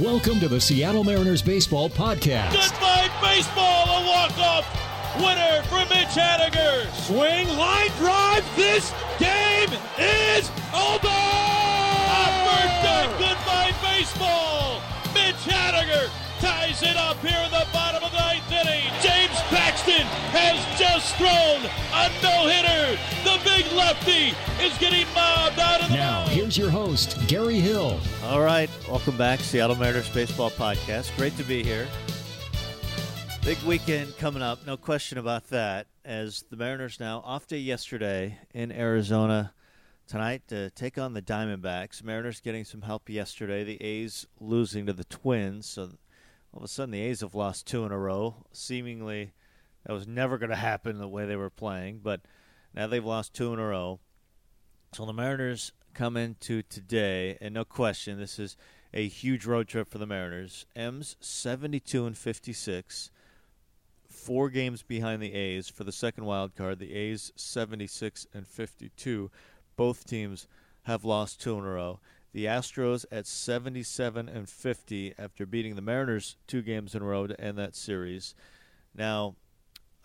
Welcome 0.00 0.40
to 0.40 0.48
the 0.48 0.58
Seattle 0.58 1.04
Mariners 1.04 1.42
Baseball 1.42 1.90
Podcast. 1.90 2.52
Goodbye, 2.52 3.10
baseball, 3.20 3.84
a 3.84 4.06
walk-off 4.06 4.64
winner 5.20 5.60
for 5.68 5.84
Mitch 5.92 6.16
Haniger. 6.16 6.90
Swing, 7.04 7.46
line 7.58 7.90
drive, 7.98 8.42
this 8.56 8.94
game 9.18 9.68
is 9.98 10.48
over! 10.72 11.12
Goodbye, 13.18 13.74
baseball! 13.82 14.80
Mitch 15.12 15.44
Haniger 15.44 16.08
ties 16.40 16.82
it 16.82 16.96
up 16.96 17.18
here 17.18 17.38
in 17.44 17.50
the 17.50 17.66
bottom 17.72 18.02
of 18.02 18.10
the 18.10 18.18
ninth 18.18 18.50
inning. 18.50 18.84
James 19.02 19.36
Paxton 19.52 20.06
has 20.32 20.56
just 20.78 21.14
thrown 21.16 21.60
a 21.92 22.08
no-hitter. 22.22 22.98
The 23.24 23.38
big 23.44 23.70
lefty 23.72 24.32
is 24.64 24.76
getting 24.78 25.06
mobbed 25.14 25.58
out 25.58 25.82
of 25.82 25.88
the 25.88 25.94
Now, 25.96 26.20
mound. 26.20 26.30
here's 26.30 26.56
your 26.56 26.70
host, 26.70 27.18
Gary 27.28 27.60
Hill. 27.60 28.00
All 28.24 28.40
right, 28.40 28.70
welcome 28.88 29.16
back, 29.16 29.40
Seattle 29.40 29.76
Mariners 29.76 30.08
Baseball 30.08 30.50
Podcast. 30.50 31.14
Great 31.16 31.36
to 31.36 31.44
be 31.44 31.62
here. 31.62 31.86
Big 33.44 33.58
weekend 33.62 34.16
coming 34.18 34.42
up, 34.42 34.66
no 34.66 34.76
question 34.76 35.18
about 35.18 35.48
that. 35.48 35.86
As 36.04 36.44
the 36.50 36.56
Mariners 36.56 36.98
now 36.98 37.20
off 37.24 37.46
day 37.46 37.58
yesterday 37.58 38.38
in 38.54 38.72
Arizona 38.72 39.52
tonight 40.08 40.42
to 40.48 40.70
take 40.70 40.98
on 40.98 41.12
the 41.12 41.22
Diamondbacks. 41.22 42.02
Mariners 42.02 42.40
getting 42.40 42.64
some 42.64 42.82
help 42.82 43.08
yesterday. 43.08 43.62
The 43.62 43.80
A's 43.82 44.26
losing 44.40 44.86
to 44.86 44.92
the 44.92 45.04
Twins, 45.04 45.66
so 45.66 45.90
all 46.52 46.58
of 46.58 46.64
a 46.64 46.68
sudden 46.68 46.92
the 46.92 47.00
A's 47.02 47.20
have 47.20 47.34
lost 47.34 47.66
two 47.66 47.84
in 47.84 47.92
a 47.92 47.98
row. 47.98 48.46
Seemingly, 48.52 49.32
that 49.86 49.92
was 49.92 50.06
never 50.06 50.38
going 50.38 50.50
to 50.50 50.56
happen 50.56 50.98
the 50.98 51.08
way 51.08 51.26
they 51.26 51.36
were 51.36 51.50
playing, 51.50 52.00
but 52.02 52.22
now 52.74 52.86
they've 52.86 53.04
lost 53.04 53.34
two 53.34 53.52
in 53.52 53.58
a 53.58 53.66
row. 53.66 54.00
So 54.92 55.06
the 55.06 55.12
Mariners 55.12 55.72
come 55.94 56.16
into 56.16 56.62
today, 56.62 57.38
and 57.40 57.54
no 57.54 57.64
question, 57.64 58.18
this 58.18 58.38
is 58.38 58.56
a 58.92 59.06
huge 59.06 59.46
road 59.46 59.68
trip 59.68 59.88
for 59.88 59.98
the 59.98 60.06
Mariners. 60.06 60.66
M's 60.74 61.16
72 61.20 62.06
and 62.06 62.18
56, 62.18 63.10
four 64.08 64.50
games 64.50 64.82
behind 64.82 65.22
the 65.22 65.32
A's 65.32 65.68
for 65.68 65.84
the 65.84 65.92
second 65.92 66.24
wild 66.24 66.56
card. 66.56 66.78
The 66.78 66.94
A's 66.94 67.32
76 67.36 68.26
and 68.34 68.46
52. 68.46 69.30
Both 69.76 70.06
teams 70.06 70.48
have 70.82 71.04
lost 71.04 71.40
two 71.40 71.56
in 71.56 71.64
a 71.64 71.68
row. 71.68 72.00
The 72.32 72.44
Astros 72.44 73.04
at 73.10 73.26
77 73.26 74.28
and 74.28 74.48
50 74.48 75.14
after 75.18 75.46
beating 75.46 75.74
the 75.74 75.82
Mariners 75.82 76.36
two 76.46 76.62
games 76.62 76.94
in 76.94 77.02
a 77.02 77.04
row 77.04 77.26
to 77.26 77.40
end 77.40 77.58
that 77.58 77.74
series. 77.74 78.34
Now, 78.94 79.34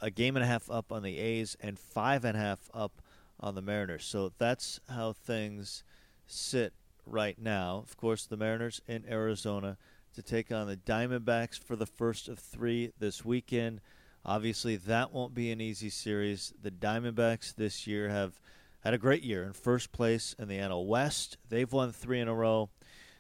a 0.02 0.10
game 0.10 0.36
and 0.36 0.44
a 0.44 0.48
half 0.48 0.70
up 0.70 0.92
on 0.92 1.04
the 1.04 1.20
A's 1.20 1.56
and 1.62 1.78
five 1.78 2.26
and 2.26 2.36
a 2.36 2.40
half 2.40 2.70
up 2.74 3.02
on 3.40 3.56
the 3.56 3.62
Mariners. 3.62 4.06
So 4.06 4.32
that's 4.38 4.80
how 4.90 5.14
things 5.14 5.84
sit 6.26 6.74
right 7.06 7.40
now. 7.40 7.84
Of 7.86 7.96
course, 7.98 8.26
the 8.26 8.38
Mariners 8.38 8.82
in 8.88 9.06
Arizona 9.10 9.78
to 10.16 10.22
take 10.22 10.52
on 10.52 10.68
the 10.68 10.78
Diamondbacks 10.78 11.60
for 11.60 11.76
the 11.76 11.86
first 11.86 12.28
of 12.28 12.40
three 12.40 12.92
this 13.00 13.24
weekend. 13.24 13.82
Obviously, 14.26 14.76
that 14.78 15.12
won't 15.12 15.36
be 15.36 15.52
an 15.52 15.62
easy 15.62 15.90
series. 15.90 16.54
The 16.60 16.72
Diamondbacks 16.72 17.54
this 17.54 17.86
year 17.86 18.10
have 18.10 18.40
had 18.86 18.94
a 18.94 19.00
great 19.00 19.24
year 19.24 19.44
in 19.44 19.52
first 19.52 19.92
place 19.92 20.36
in 20.38 20.48
the 20.48 20.60
NL 20.60 20.86
West. 20.86 21.38
They've 21.50 21.72
won 21.72 21.92
three 21.92 22.20
in 22.20 22.28
a 22.28 22.36
row, 22.36 22.70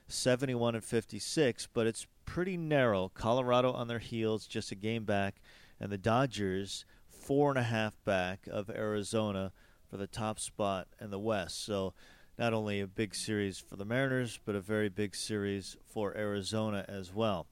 71 0.07 0.75
and 0.75 0.83
56, 0.83 1.67
but 1.73 1.87
it's 1.87 2.05
pretty 2.27 2.55
narrow. 2.55 3.09
Colorado 3.15 3.73
on 3.73 3.87
their 3.87 3.97
heels, 3.97 4.45
just 4.45 4.71
a 4.71 4.75
game 4.75 5.05
back, 5.05 5.41
and 5.79 5.91
the 5.91 5.97
Dodgers 5.97 6.85
four 7.09 7.49
and 7.49 7.57
a 7.57 7.63
half 7.63 7.97
back 8.05 8.47
of 8.51 8.69
Arizona 8.69 9.51
for 9.89 9.97
the 9.97 10.05
top 10.05 10.39
spot 10.39 10.87
in 11.01 11.09
the 11.09 11.17
West. 11.17 11.65
So, 11.65 11.95
not 12.37 12.53
only 12.53 12.79
a 12.79 12.85
big 12.85 13.15
series 13.15 13.57
for 13.57 13.75
the 13.75 13.85
Mariners, 13.85 14.39
but 14.45 14.53
a 14.53 14.61
very 14.61 14.89
big 14.89 15.15
series 15.15 15.77
for 15.91 16.15
Arizona 16.15 16.85
as 16.87 17.11
well. 17.11 17.47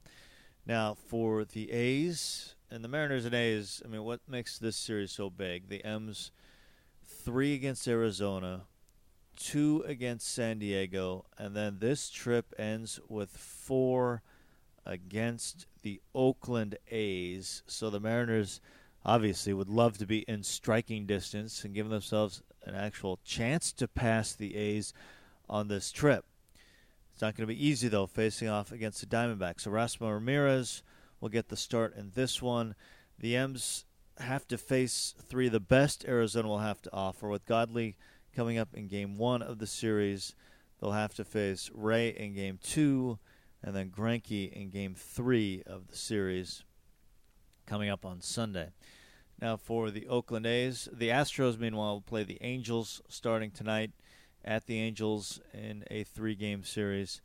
Now, 0.67 0.93
for 0.93 1.45
the 1.45 1.71
A's 1.71 2.53
and 2.69 2.83
the 2.83 2.89
Mariners 2.89 3.25
and 3.25 3.33
A's, 3.33 3.81
I 3.83 3.87
mean, 3.87 4.03
what 4.03 4.19
makes 4.27 4.59
this 4.59 4.75
series 4.75 5.11
so 5.11 5.31
big? 5.31 5.69
The 5.69 5.83
M's 5.83 6.31
three 7.23 7.53
against 7.53 7.87
Arizona, 7.87 8.63
two 9.35 9.83
against 9.87 10.33
San 10.33 10.59
Diego, 10.59 11.25
and 11.37 11.55
then 11.55 11.77
this 11.79 12.09
trip 12.09 12.53
ends 12.57 12.99
with 13.07 13.31
four 13.31 14.21
against 14.85 15.65
the 15.81 16.01
Oakland 16.13 16.77
A's. 16.91 17.63
So 17.65 17.89
the 17.89 17.99
Mariners 17.99 18.59
obviously 19.05 19.53
would 19.53 19.69
love 19.69 19.97
to 19.97 20.05
be 20.05 20.19
in 20.19 20.43
striking 20.43 21.05
distance 21.05 21.63
and 21.63 21.73
give 21.73 21.89
themselves 21.89 22.43
an 22.65 22.75
actual 22.75 23.19
chance 23.23 23.71
to 23.73 23.87
pass 23.87 24.33
the 24.33 24.55
A's 24.55 24.93
on 25.49 25.67
this 25.67 25.91
trip. 25.91 26.25
It's 27.11 27.21
not 27.21 27.35
going 27.35 27.47
to 27.47 27.53
be 27.53 27.67
easy, 27.67 27.87
though, 27.87 28.07
facing 28.07 28.49
off 28.49 28.71
against 28.71 28.99
the 28.99 29.05
Diamondbacks. 29.05 29.67
Erasmo 29.67 30.11
Ramirez 30.11 30.83
will 31.21 31.29
get 31.29 31.49
the 31.49 31.57
start 31.57 31.95
in 31.95 32.11
this 32.15 32.41
one. 32.41 32.75
The 33.19 33.35
M's 33.35 33.85
have 34.19 34.47
to 34.47 34.57
face 34.57 35.15
three 35.27 35.47
of 35.47 35.53
the 35.53 35.59
best 35.59 36.05
Arizona 36.05 36.47
will 36.47 36.59
have 36.59 36.81
to 36.83 36.93
offer. 36.93 37.27
With 37.27 37.45
Godley 37.45 37.95
coming 38.35 38.57
up 38.57 38.69
in 38.73 38.87
game 38.87 39.17
one 39.17 39.41
of 39.41 39.59
the 39.59 39.67
series, 39.67 40.35
they'll 40.79 40.91
have 40.91 41.13
to 41.15 41.25
face 41.25 41.69
Ray 41.73 42.09
in 42.09 42.33
game 42.33 42.59
two, 42.61 43.19
and 43.61 43.75
then 43.75 43.89
Greinke 43.89 44.51
in 44.51 44.69
game 44.69 44.95
three 44.95 45.63
of 45.65 45.87
the 45.87 45.95
series 45.95 46.63
coming 47.65 47.89
up 47.89 48.05
on 48.05 48.21
Sunday. 48.21 48.69
Now, 49.41 49.57
for 49.57 49.91
the 49.91 50.07
Oakland 50.07 50.45
A's, 50.45 50.87
the 50.91 51.09
Astros, 51.09 51.59
meanwhile, 51.59 51.95
will 51.95 52.01
play 52.01 52.23
the 52.23 52.41
Angels 52.41 53.01
starting 53.09 53.51
tonight 53.51 53.91
at 54.45 54.67
the 54.67 54.79
Angels 54.79 55.41
in 55.53 55.83
a 55.89 56.03
three 56.03 56.35
game 56.35 56.63
series. 56.63 57.21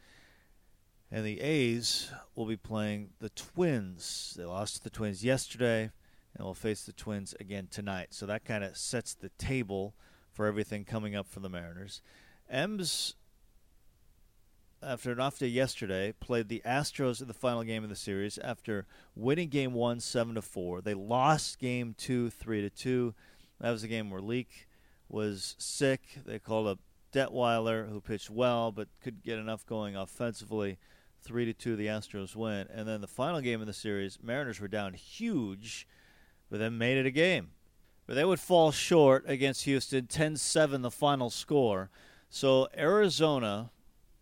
And 1.11 1.25
the 1.25 1.41
A's 1.41 2.11
will 2.35 2.47
be 2.47 2.57
playing 2.57 3.11
the 3.19 3.31
Twins. 3.31 4.35
They 4.37 4.45
lost 4.45 4.77
to 4.77 4.85
the 4.85 4.91
Twins 4.91 5.25
yesterday 5.25 5.91
and 6.37 6.45
will 6.45 6.55
face 6.55 6.85
the 6.85 6.93
Twins 6.93 7.35
again 7.41 7.69
tonight. 7.71 8.09
So 8.11 8.27
that 8.27 8.45
kind 8.45 8.65
of 8.65 8.77
sets 8.77 9.15
the 9.15 9.31
table 9.39 9.95
for 10.33 10.47
everything 10.47 10.85
coming 10.85 11.17
up 11.17 11.27
for 11.27 11.41
the 11.41 11.49
Mariners. 11.49 12.01
M's, 12.49 13.15
after 14.83 15.11
an 15.11 15.21
off 15.21 15.39
day 15.39 15.49
yesterday, 15.49 16.15
played 16.21 16.49
the 16.49 16.63
Astros 16.65 17.21
in 17.21 17.29
the 17.29 17.35
final 17.35 17.65
game 17.65 17.83
of 17.83 17.91
the 17.91 17.97
series 17.97 18.39
after 18.39 18.87
winning 19.17 19.49
game 19.49 19.73
one 19.73 20.01
seven 20.01 20.37
to 20.37 20.43
four. 20.43 20.81
They 20.81 20.95
lost 20.95 21.59
game 21.59 21.95
two 21.99 22.31
three 22.31 22.61
to 22.61 22.71
two. 22.71 23.15
That 23.61 23.71
was 23.71 23.83
a 23.83 23.89
game 23.89 24.11
where 24.11 24.21
Leake 24.21 24.69
was 25.09 25.57
sick. 25.59 26.21
They 26.25 26.39
called 26.39 26.69
up 26.69 26.79
Detweiler, 27.13 27.91
who 27.91 28.01
pitched 28.01 28.31
well 28.31 28.71
but 28.71 28.89
couldn't 29.03 29.25
get 29.25 29.39
enough 29.39 29.67
going 29.67 29.97
offensively. 29.97 30.79
Three 31.21 31.47
to 31.47 31.53
two, 31.53 31.75
the 31.75 31.89
Astros 31.89 32.37
win, 32.37 32.69
and 32.73 32.87
then 32.87 33.01
the 33.01 33.09
final 33.09 33.41
game 33.41 33.61
of 33.61 33.67
the 33.67 33.73
series, 33.73 34.21
Mariners 34.23 34.61
were 34.61 34.69
down 34.69 34.95
huge 34.95 35.89
but 36.51 36.59
then 36.59 36.79
made 36.79 36.97
it 36.97 37.07
a 37.07 37.11
game. 37.11 37.51
But 38.07 38.15
they 38.15 38.25
would 38.25 38.41
fall 38.41 38.71
short 38.73 39.25
against 39.27 39.65
Houston, 39.65 40.07
10 40.07 40.37
7 40.37 40.83
the 40.83 40.91
final 40.91 41.31
score. 41.31 41.91
So 42.31 42.69
Arizona, 42.77 43.71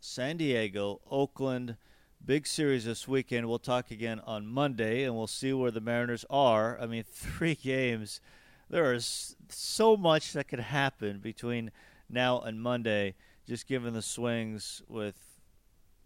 San 0.00 0.36
Diego, 0.36 1.00
Oakland, 1.10 1.76
big 2.24 2.46
series 2.46 2.84
this 2.84 3.06
weekend. 3.06 3.48
We'll 3.48 3.58
talk 3.58 3.90
again 3.90 4.20
on 4.26 4.46
Monday 4.46 5.04
and 5.04 5.16
we'll 5.16 5.28
see 5.28 5.52
where 5.52 5.70
the 5.70 5.80
Mariners 5.80 6.24
are. 6.28 6.78
I 6.80 6.86
mean, 6.86 7.04
three 7.12 7.54
games. 7.54 8.20
There 8.68 8.92
is 8.92 9.36
so 9.48 9.96
much 9.96 10.32
that 10.32 10.48
could 10.48 10.60
happen 10.60 11.20
between 11.20 11.70
now 12.10 12.40
and 12.40 12.60
Monday, 12.60 13.14
just 13.46 13.68
given 13.68 13.94
the 13.94 14.02
swings 14.02 14.82
with 14.88 15.14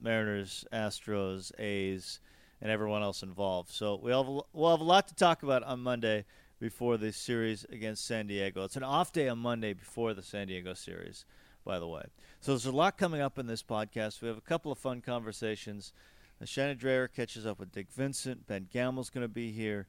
Mariners, 0.01 0.65
Astros, 0.73 1.53
A's 1.59 2.21
and 2.61 2.71
everyone 2.71 3.03
else 3.03 3.23
involved. 3.23 3.71
So 3.71 3.99
we'll 4.01 4.25
have, 4.25 4.45
we'll 4.53 4.71
have 4.71 4.81
a 4.81 4.85
lot 4.85 5.09
to 5.09 5.15
talk 5.15 5.43
about 5.43 5.63
on 5.63 5.81
Monday 5.81 6.25
before 6.61 6.97
the 6.97 7.13
series 7.13 7.65
against 7.71 8.05
San 8.05 8.27
Diego. 8.27 8.65
It's 8.65 8.77
an 8.77 8.83
off 8.83 9.13
day 9.13 9.29
on 9.29 9.39
Monday 9.39 9.73
before 9.73 10.13
the 10.13 10.23
San 10.23 10.49
Diego 10.49 10.75
series, 10.75 11.25
by 11.65 11.79
the 11.79 11.89
way. 11.89 12.05
So 12.41 12.53
there's 12.53 12.67
a 12.67 12.73
lot 12.73 12.99
coming 12.99 13.21
up 13.21 13.39
in 13.39 13.47
this 13.47 13.63
podcast. 13.63 14.21
We 14.21 14.29
have 14.29 14.37
a 14.37 14.43
couple 14.43 14.71
of 14.71 14.79
fun 14.79 15.01
conversations. 15.01 15.93
Uh, 16.41 16.45
Shannon 16.45 16.77
Drayer 16.77 17.09
catches 17.11 17.47
up 17.47 17.59
with 17.59 17.75
Nick 17.75 17.91
Vincent. 17.91 18.47
Ben 18.47 18.69
Gamel's 18.71 19.11
going 19.11 19.25
to 19.25 19.29
be 19.29 19.53
here. 19.53 19.87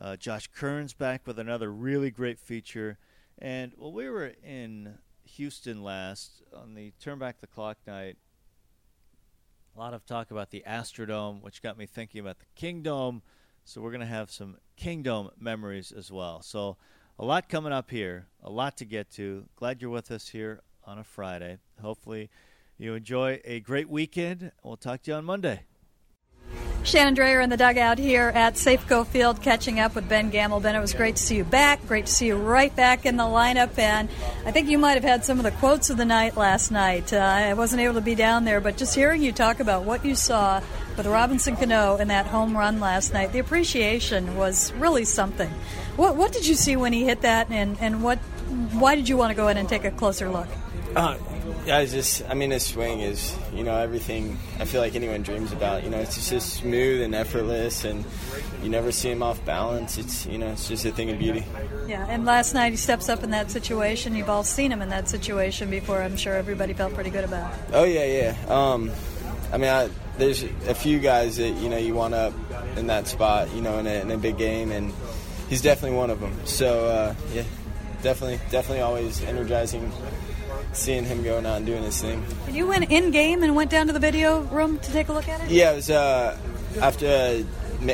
Uh, 0.00 0.16
Josh 0.16 0.48
Kern's 0.48 0.92
back 0.92 1.26
with 1.26 1.38
another 1.38 1.70
really 1.72 2.10
great 2.10 2.38
feature. 2.38 2.98
And 3.38 3.72
well, 3.76 3.92
we 3.92 4.08
were 4.08 4.32
in 4.44 4.98
Houston 5.24 5.82
last 5.82 6.42
on 6.54 6.74
the 6.74 6.92
Turn 7.00 7.18
Back 7.18 7.40
the 7.40 7.46
Clock 7.46 7.78
night 7.86 8.16
a 9.78 9.80
lot 9.80 9.94
of 9.94 10.04
talk 10.04 10.32
about 10.32 10.50
the 10.50 10.64
Astrodome, 10.66 11.40
which 11.40 11.62
got 11.62 11.78
me 11.78 11.86
thinking 11.86 12.20
about 12.20 12.40
the 12.40 12.46
Kingdome. 12.56 13.22
So 13.64 13.80
we're 13.80 13.92
going 13.92 14.00
to 14.00 14.06
have 14.06 14.28
some 14.28 14.56
Kingdome 14.76 15.30
memories 15.38 15.92
as 15.92 16.10
well. 16.10 16.42
So 16.42 16.76
a 17.16 17.24
lot 17.24 17.48
coming 17.48 17.72
up 17.72 17.88
here, 17.88 18.26
a 18.42 18.50
lot 18.50 18.76
to 18.78 18.84
get 18.84 19.08
to. 19.12 19.44
Glad 19.54 19.80
you're 19.80 19.90
with 19.92 20.10
us 20.10 20.26
here 20.30 20.62
on 20.84 20.98
a 20.98 21.04
Friday. 21.04 21.58
Hopefully 21.80 22.28
you 22.76 22.94
enjoy 22.94 23.40
a 23.44 23.60
great 23.60 23.88
weekend. 23.88 24.50
We'll 24.64 24.76
talk 24.76 25.02
to 25.02 25.12
you 25.12 25.16
on 25.16 25.24
Monday. 25.24 25.60
Shannon 26.88 27.14
Drayer 27.14 27.44
in 27.44 27.50
the 27.50 27.58
dugout 27.58 27.98
here 27.98 28.32
at 28.34 28.54
Safeco 28.54 29.06
Field 29.06 29.42
catching 29.42 29.78
up 29.78 29.94
with 29.94 30.08
Ben 30.08 30.30
Gamel. 30.30 30.58
Ben, 30.58 30.74
it 30.74 30.80
was 30.80 30.94
great 30.94 31.16
to 31.16 31.22
see 31.22 31.36
you 31.36 31.44
back. 31.44 31.86
Great 31.86 32.06
to 32.06 32.12
see 32.12 32.28
you 32.28 32.36
right 32.36 32.74
back 32.74 33.04
in 33.04 33.18
the 33.18 33.24
lineup. 33.24 33.78
And 33.78 34.08
I 34.46 34.52
think 34.52 34.70
you 34.70 34.78
might 34.78 34.94
have 34.94 35.04
had 35.04 35.22
some 35.22 35.36
of 35.36 35.44
the 35.44 35.50
quotes 35.50 35.90
of 35.90 35.98
the 35.98 36.06
night 36.06 36.38
last 36.38 36.70
night. 36.70 37.12
Uh, 37.12 37.18
I 37.18 37.52
wasn't 37.52 37.82
able 37.82 37.92
to 37.96 38.00
be 38.00 38.14
down 38.14 38.46
there, 38.46 38.58
but 38.62 38.78
just 38.78 38.94
hearing 38.94 39.22
you 39.22 39.32
talk 39.32 39.60
about 39.60 39.84
what 39.84 40.02
you 40.02 40.14
saw 40.14 40.62
with 40.96 41.06
Robinson 41.06 41.56
Cano 41.56 41.98
in 41.98 42.08
that 42.08 42.24
home 42.24 42.56
run 42.56 42.80
last 42.80 43.12
night, 43.12 43.32
the 43.32 43.38
appreciation 43.38 44.34
was 44.34 44.72
really 44.72 45.04
something. 45.04 45.50
What, 45.96 46.16
what 46.16 46.32
did 46.32 46.46
you 46.46 46.54
see 46.54 46.74
when 46.76 46.94
he 46.94 47.04
hit 47.04 47.20
that, 47.20 47.50
and, 47.50 47.76
and 47.82 48.02
what 48.02 48.18
why 48.72 48.94
did 48.94 49.10
you 49.10 49.18
want 49.18 49.30
to 49.30 49.34
go 49.34 49.48
in 49.48 49.58
and 49.58 49.68
take 49.68 49.84
a 49.84 49.90
closer 49.90 50.30
look? 50.30 50.48
Uh, 50.96 51.18
yeah, 51.66 51.80
it's 51.80 51.92
just, 51.92 52.28
I 52.28 52.34
mean, 52.34 52.50
his 52.50 52.66
swing 52.66 53.00
is, 53.00 53.36
you 53.52 53.62
know, 53.62 53.76
everything 53.76 54.38
I 54.58 54.64
feel 54.64 54.80
like 54.80 54.94
anyone 54.94 55.22
dreams 55.22 55.52
about. 55.52 55.84
You 55.84 55.90
know, 55.90 55.98
it's 55.98 56.28
just 56.28 56.54
smooth 56.54 57.02
and 57.02 57.14
effortless, 57.14 57.84
and 57.84 58.04
you 58.62 58.68
never 58.68 58.92
see 58.92 59.10
him 59.10 59.22
off 59.22 59.44
balance. 59.44 59.98
It's, 59.98 60.26
you 60.26 60.38
know, 60.38 60.48
it's 60.48 60.68
just 60.68 60.84
a 60.84 60.92
thing 60.92 61.10
of 61.10 61.18
beauty. 61.18 61.44
Yeah, 61.86 62.06
and 62.08 62.24
last 62.24 62.54
night 62.54 62.70
he 62.70 62.76
steps 62.76 63.08
up 63.08 63.22
in 63.22 63.30
that 63.30 63.50
situation. 63.50 64.14
You've 64.14 64.30
all 64.30 64.44
seen 64.44 64.72
him 64.72 64.82
in 64.82 64.88
that 64.88 65.08
situation 65.08 65.70
before. 65.70 66.02
I'm 66.02 66.16
sure 66.16 66.34
everybody 66.34 66.72
felt 66.72 66.94
pretty 66.94 67.10
good 67.10 67.24
about 67.24 67.52
it. 67.52 67.60
Oh, 67.72 67.84
yeah, 67.84 68.04
yeah. 68.04 68.36
Um, 68.48 68.90
I 69.52 69.58
mean, 69.58 69.70
I, 69.70 69.88
there's 70.18 70.42
a 70.42 70.74
few 70.74 70.98
guys 70.98 71.36
that, 71.36 71.50
you 71.50 71.68
know, 71.68 71.78
you 71.78 71.94
want 71.94 72.14
up 72.14 72.34
in 72.76 72.88
that 72.88 73.06
spot, 73.06 73.52
you 73.54 73.62
know, 73.62 73.78
in 73.78 73.86
a, 73.86 74.00
in 74.00 74.10
a 74.10 74.18
big 74.18 74.36
game, 74.38 74.70
and 74.70 74.92
he's 75.48 75.62
definitely 75.62 75.96
one 75.96 76.10
of 76.10 76.20
them. 76.20 76.34
So, 76.44 76.86
uh, 76.86 77.14
yeah, 77.32 77.44
definitely, 78.02 78.40
definitely 78.50 78.80
always 78.80 79.22
energizing 79.22 79.90
seeing 80.72 81.04
him 81.04 81.22
going 81.22 81.46
out 81.46 81.58
and 81.58 81.66
doing 81.66 81.82
his 81.82 82.00
thing. 82.00 82.24
You 82.50 82.66
went 82.66 82.90
in 82.90 83.10
game 83.10 83.42
and 83.42 83.54
went 83.56 83.70
down 83.70 83.86
to 83.88 83.92
the 83.92 83.98
video 83.98 84.40
room 84.42 84.78
to 84.78 84.92
take 84.92 85.08
a 85.08 85.12
look 85.12 85.28
at 85.28 85.40
it. 85.42 85.50
Yeah, 85.50 85.72
it 85.72 85.76
was 85.76 85.90
uh, 85.90 86.36
after 86.80 87.06
uh, 87.06 87.42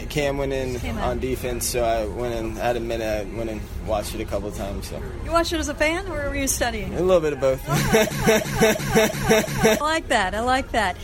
Cam 0.09 0.38
went 0.38 0.53
in 0.53 0.76
on 0.99 1.21
defense, 1.21 1.67
so 1.67 1.85
I 1.85 2.06
went 2.06 2.35
and 2.35 2.56
had 2.56 2.76
a 2.76 2.81
minute. 2.81 3.06
I 3.06 3.25
went 3.37 3.50
and 3.50 3.61
watched 3.87 4.15
it 4.15 4.21
a 4.21 4.25
couple 4.25 4.49
of 4.49 4.56
times. 4.56 4.88
So 4.88 5.00
you 5.25 5.31
watched 5.31 5.53
it 5.53 5.59
as 5.59 5.69
a 5.69 5.75
fan, 5.75 6.06
or 6.09 6.31
were 6.31 6.37
you 6.37 6.47
studying? 6.47 6.94
A 6.94 7.03
little 7.03 7.21
bit 7.21 7.35
of 7.35 7.41
both. 7.41 7.62
I 7.69 9.76
like 9.81 10.09
that. 10.09 10.35
I 10.35 10.41
like 10.41 10.73
that. 10.73 10.97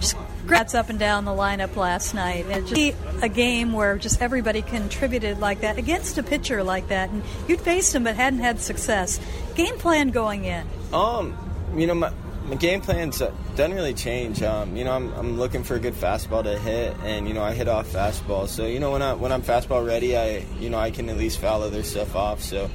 Just 0.00 0.16
grats 0.46 0.74
up 0.74 0.90
and 0.90 0.98
down 0.98 1.24
the 1.24 1.30
lineup 1.30 1.76
last 1.76 2.14
night. 2.14 2.44
And 2.50 2.66
just 2.66 2.94
a 3.22 3.28
game 3.28 3.72
where 3.72 3.96
just 3.96 4.20
everybody 4.20 4.60
contributed 4.60 5.40
like 5.40 5.62
that 5.62 5.78
against 5.78 6.18
a 6.18 6.22
pitcher 6.22 6.62
like 6.62 6.88
that, 6.88 7.08
and 7.10 7.22
you'd 7.48 7.60
faced 7.60 7.94
him 7.94 8.04
but 8.04 8.16
hadn't 8.16 8.40
had 8.40 8.60
success. 8.60 9.18
Game 9.56 9.78
plan 9.78 10.10
going 10.10 10.44
in. 10.44 10.66
Um, 10.92 11.36
you 11.74 11.86
know, 11.86 11.94
my, 11.94 12.12
my 12.44 12.56
game 12.56 12.80
plans 12.82 13.18
doesn't 13.18 13.74
really 13.74 13.94
change. 13.94 14.42
Um, 14.42 14.76
you 14.76 14.84
know, 14.84 14.92
I'm, 14.92 15.12
I'm 15.14 15.38
looking 15.38 15.64
for 15.64 15.74
a 15.74 15.80
good 15.80 15.94
fastball 15.94 16.44
to 16.44 16.58
hit, 16.58 16.94
and 17.02 17.26
you 17.26 17.34
know, 17.34 17.42
I 17.42 17.52
hit 17.52 17.66
off 17.66 17.88
fastball. 17.88 18.48
So 18.48 18.66
you 18.66 18.78
know, 18.78 18.92
when 18.92 19.02
I 19.02 19.14
when 19.14 19.32
I'm 19.32 19.42
fastball 19.42 19.86
ready, 19.86 20.16
I 20.16 20.44
you 20.60 20.70
know 20.70 20.78
I 20.78 20.90
can 20.90 21.08
at 21.08 21.16
least 21.16 21.38
foul 21.38 21.62
other 21.62 21.82
stuff 21.82 22.14
off. 22.14 22.42
So 22.42 22.70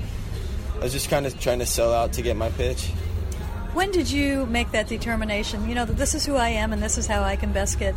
I 0.76 0.80
was 0.80 0.92
just 0.92 1.10
kind 1.10 1.26
of 1.26 1.40
trying 1.40 1.60
to 1.60 1.66
sell 1.66 1.94
out 1.94 2.14
to 2.14 2.22
get 2.22 2.36
my 2.36 2.50
pitch. 2.50 2.88
When 3.74 3.92
did 3.92 4.12
you 4.12 4.48
make 4.48 4.72
that 4.72 4.88
determination? 4.88 5.70
You 5.70 5.76
know 5.76 5.86
that 5.86 5.98
this 5.98 6.16
is 6.16 6.26
who 6.26 6.36
I 6.36 6.50
am, 6.50 6.74
and 6.74 6.82
this 6.82 6.98
is 6.98 7.08
how 7.08 7.22
I 7.22 7.36
can 7.36 7.54
best 7.54 7.80
get. 7.80 7.96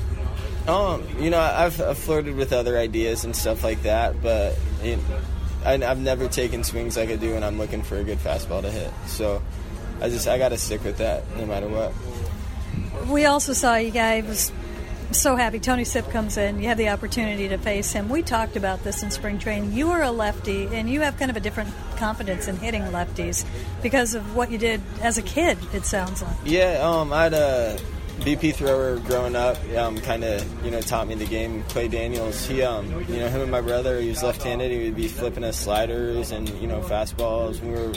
Um, 0.68 1.06
you 1.18 1.30
know, 1.30 1.40
I've, 1.40 1.78
I've 1.80 1.98
flirted 1.98 2.36
with 2.36 2.52
other 2.52 2.78
ideas 2.78 3.24
and 3.24 3.36
stuff 3.36 3.62
like 3.62 3.82
that, 3.82 4.22
but 4.22 4.58
it, 4.82 4.98
I, 5.64 5.74
I've 5.74 6.00
never 6.00 6.28
taken 6.28 6.64
swings 6.64 6.96
like 6.96 7.10
I 7.10 7.16
do 7.16 7.34
when 7.34 7.42
I'm 7.42 7.58
looking 7.58 7.82
for 7.82 7.96
a 7.96 8.04
good 8.04 8.18
fastball 8.18 8.62
to 8.62 8.70
hit. 8.70 8.90
So 9.06 9.42
I 10.00 10.08
just 10.08 10.28
I 10.28 10.38
got 10.38 10.50
to 10.50 10.58
stick 10.58 10.84
with 10.84 10.98
that 10.98 11.24
no 11.36 11.46
matter 11.46 11.68
what. 11.68 11.92
We 13.08 13.24
also 13.24 13.52
saw 13.52 13.76
you 13.76 13.90
guys 13.90 14.52
so 15.12 15.36
happy. 15.36 15.60
Tony 15.60 15.84
Sipp 15.84 16.10
comes 16.10 16.36
in. 16.36 16.60
You 16.60 16.68
have 16.68 16.78
the 16.78 16.88
opportunity 16.88 17.48
to 17.48 17.58
face 17.58 17.92
him. 17.92 18.08
We 18.08 18.22
talked 18.22 18.56
about 18.56 18.82
this 18.84 19.02
in 19.02 19.10
spring 19.10 19.38
training. 19.38 19.72
You 19.72 19.90
are 19.90 20.02
a 20.02 20.10
lefty, 20.10 20.66
and 20.66 20.88
you 20.88 21.00
have 21.02 21.16
kind 21.18 21.30
of 21.30 21.36
a 21.36 21.40
different 21.40 21.72
confidence 21.96 22.48
in 22.48 22.56
hitting 22.56 22.82
lefties 22.82 23.44
because 23.82 24.14
of 24.14 24.34
what 24.34 24.50
you 24.50 24.58
did 24.58 24.80
as 25.02 25.18
a 25.18 25.22
kid. 25.22 25.58
It 25.72 25.84
sounds 25.84 26.22
like. 26.22 26.36
Yeah, 26.44 26.80
um, 26.82 27.12
I 27.12 27.24
had 27.24 27.34
a 27.34 27.78
BP 28.20 28.54
thrower 28.54 28.98
growing 29.00 29.36
up. 29.36 29.58
Um, 29.76 29.98
kind 30.00 30.24
of 30.24 30.64
you 30.64 30.70
know 30.70 30.80
taught 30.80 31.08
me 31.08 31.14
the 31.14 31.26
game. 31.26 31.62
Clay 31.64 31.88
Daniels. 31.88 32.46
He 32.46 32.62
um, 32.62 32.86
you 33.08 33.18
know 33.18 33.28
him 33.28 33.42
and 33.42 33.50
my 33.50 33.60
brother. 33.60 34.00
He 34.00 34.08
was 34.08 34.22
left-handed. 34.22 34.70
He 34.70 34.84
would 34.84 34.96
be 34.96 35.08
flipping 35.08 35.44
us 35.44 35.58
sliders 35.58 36.30
and 36.30 36.48
you 36.60 36.66
know 36.66 36.80
fastballs. 36.80 37.60
When 37.60 37.72
we 37.72 37.78
were 37.78 37.92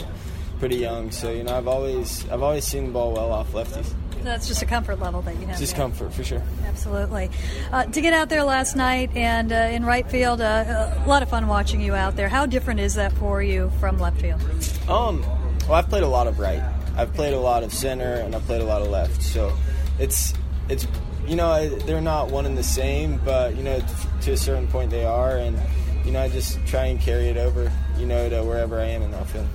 pretty 0.58 0.76
young, 0.76 1.10
so 1.10 1.30
you 1.30 1.44
know 1.44 1.56
I've 1.56 1.68
always 1.68 2.28
I've 2.30 2.42
always 2.42 2.64
seen 2.64 2.86
the 2.86 2.92
ball 2.92 3.12
well 3.12 3.32
off 3.32 3.52
lefties. 3.52 3.92
That's 4.22 4.48
just 4.48 4.62
a 4.62 4.66
comfort 4.66 4.98
level 4.98 5.22
that 5.22 5.36
you 5.36 5.46
have. 5.46 5.58
Just 5.58 5.76
there. 5.76 5.84
comfort 5.84 6.12
for 6.12 6.24
sure. 6.24 6.42
Absolutely. 6.66 7.30
Uh, 7.72 7.84
to 7.84 8.00
get 8.00 8.12
out 8.12 8.28
there 8.28 8.42
last 8.42 8.76
night 8.76 9.14
and 9.14 9.52
uh, 9.52 9.54
in 9.54 9.84
right 9.84 10.08
field, 10.10 10.40
uh, 10.40 10.94
a 10.96 11.08
lot 11.08 11.22
of 11.22 11.30
fun 11.30 11.46
watching 11.46 11.80
you 11.80 11.94
out 11.94 12.16
there. 12.16 12.28
How 12.28 12.44
different 12.44 12.80
is 12.80 12.94
that 12.94 13.12
for 13.12 13.42
you 13.42 13.70
from 13.78 13.98
left 13.98 14.20
field? 14.20 14.40
Um, 14.88 15.22
well, 15.62 15.74
I've 15.74 15.88
played 15.88 16.02
a 16.02 16.08
lot 16.08 16.26
of 16.26 16.38
right. 16.38 16.62
I've 16.96 17.14
played 17.14 17.32
a 17.32 17.38
lot 17.38 17.62
of 17.62 17.72
center, 17.72 18.14
and 18.14 18.34
I've 18.34 18.44
played 18.44 18.60
a 18.60 18.64
lot 18.64 18.82
of 18.82 18.88
left. 18.88 19.22
So 19.22 19.56
it's 19.98 20.34
it's 20.68 20.86
you 21.26 21.36
know 21.36 21.68
they're 21.68 22.00
not 22.00 22.30
one 22.30 22.46
and 22.46 22.56
the 22.56 22.62
same, 22.62 23.20
but 23.24 23.56
you 23.56 23.62
know 23.62 23.80
to 24.22 24.32
a 24.32 24.36
certain 24.36 24.66
point 24.68 24.90
they 24.90 25.04
are, 25.04 25.36
and 25.36 25.58
you 26.04 26.12
know 26.12 26.22
I 26.22 26.28
just 26.28 26.64
try 26.66 26.86
and 26.86 27.00
carry 27.00 27.28
it 27.28 27.36
over, 27.36 27.72
you 27.96 28.06
know, 28.06 28.28
to 28.28 28.42
wherever 28.42 28.80
I 28.80 28.86
am 28.86 29.02
in 29.02 29.10
the 29.10 29.18
outfield 29.18 29.48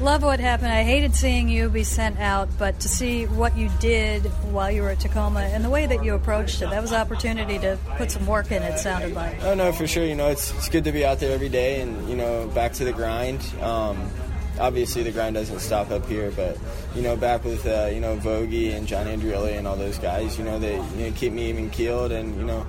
love 0.00 0.22
what 0.22 0.40
happened. 0.40 0.72
I 0.72 0.82
hated 0.82 1.14
seeing 1.14 1.48
you 1.48 1.68
be 1.68 1.84
sent 1.84 2.18
out, 2.18 2.48
but 2.58 2.80
to 2.80 2.88
see 2.88 3.26
what 3.26 3.56
you 3.56 3.70
did 3.80 4.24
while 4.52 4.70
you 4.70 4.82
were 4.82 4.90
at 4.90 5.00
Tacoma 5.00 5.40
and 5.40 5.64
the 5.64 5.70
way 5.70 5.86
that 5.86 6.04
you 6.04 6.14
approached 6.14 6.62
it, 6.62 6.70
that 6.70 6.80
was 6.80 6.92
an 6.92 7.00
opportunity 7.00 7.58
to 7.58 7.78
put 7.96 8.10
some 8.10 8.26
work 8.26 8.50
in. 8.50 8.62
It 8.62 8.78
sounded 8.78 9.14
like. 9.14 9.42
Oh 9.42 9.54
no, 9.54 9.72
for 9.72 9.86
sure. 9.86 10.04
You 10.04 10.14
know, 10.14 10.28
it's 10.28 10.52
it's 10.54 10.68
good 10.68 10.84
to 10.84 10.92
be 10.92 11.04
out 11.04 11.20
there 11.20 11.32
every 11.32 11.48
day 11.48 11.80
and 11.80 12.08
you 12.08 12.16
know 12.16 12.46
back 12.48 12.72
to 12.74 12.84
the 12.84 12.92
grind. 12.92 13.40
Um, 13.60 14.10
obviously, 14.58 15.02
the 15.02 15.12
grind 15.12 15.34
doesn't 15.34 15.60
stop 15.60 15.90
up 15.90 16.06
here, 16.06 16.30
but 16.32 16.58
you 16.94 17.02
know, 17.02 17.16
back 17.16 17.44
with 17.44 17.66
uh, 17.66 17.90
you 17.92 18.00
know 18.00 18.16
Vogie 18.16 18.74
and 18.74 18.86
John 18.86 19.06
Andrielli 19.06 19.56
and 19.56 19.66
all 19.66 19.76
those 19.76 19.98
guys, 19.98 20.38
you 20.38 20.44
know, 20.44 20.58
they 20.58 20.76
you 20.76 21.10
know, 21.10 21.12
keep 21.16 21.32
me 21.32 21.48
even 21.48 21.70
keeled 21.70 22.12
and 22.12 22.36
you 22.36 22.44
know 22.44 22.66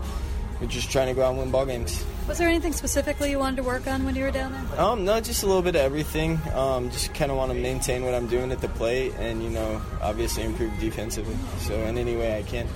we're 0.59 0.67
just 0.67 0.91
trying 0.91 1.07
to 1.07 1.13
go 1.13 1.23
out 1.23 1.29
and 1.29 1.39
win 1.39 1.51
ball 1.51 1.65
games. 1.65 2.03
Was 2.27 2.37
there 2.37 2.47
anything 2.47 2.73
specifically 2.73 3.31
you 3.31 3.39
wanted 3.39 3.57
to 3.57 3.63
work 3.63 3.87
on 3.87 4.03
when 4.03 4.15
you 4.15 4.23
were 4.23 4.31
down 4.31 4.51
there? 4.51 4.81
Um, 4.81 5.05
no, 5.05 5.19
just 5.21 5.43
a 5.43 5.47
little 5.47 5.61
bit 5.61 5.75
of 5.75 5.81
everything. 5.81 6.39
Um, 6.53 6.91
just 6.91 7.13
kind 7.13 7.31
of 7.31 7.37
want 7.37 7.51
to 7.51 7.57
maintain 7.57 8.03
what 8.03 8.13
I'm 8.13 8.27
doing 8.27 8.51
at 8.51 8.59
the 8.59 8.67
plate, 8.69 9.13
and 9.19 9.41
you 9.41 9.49
know, 9.49 9.81
obviously 10.01 10.43
improve 10.43 10.77
defensively. 10.79 11.35
So 11.59 11.73
in 11.73 11.97
any 11.97 12.15
way 12.15 12.37
I 12.37 12.43
can. 12.43 12.67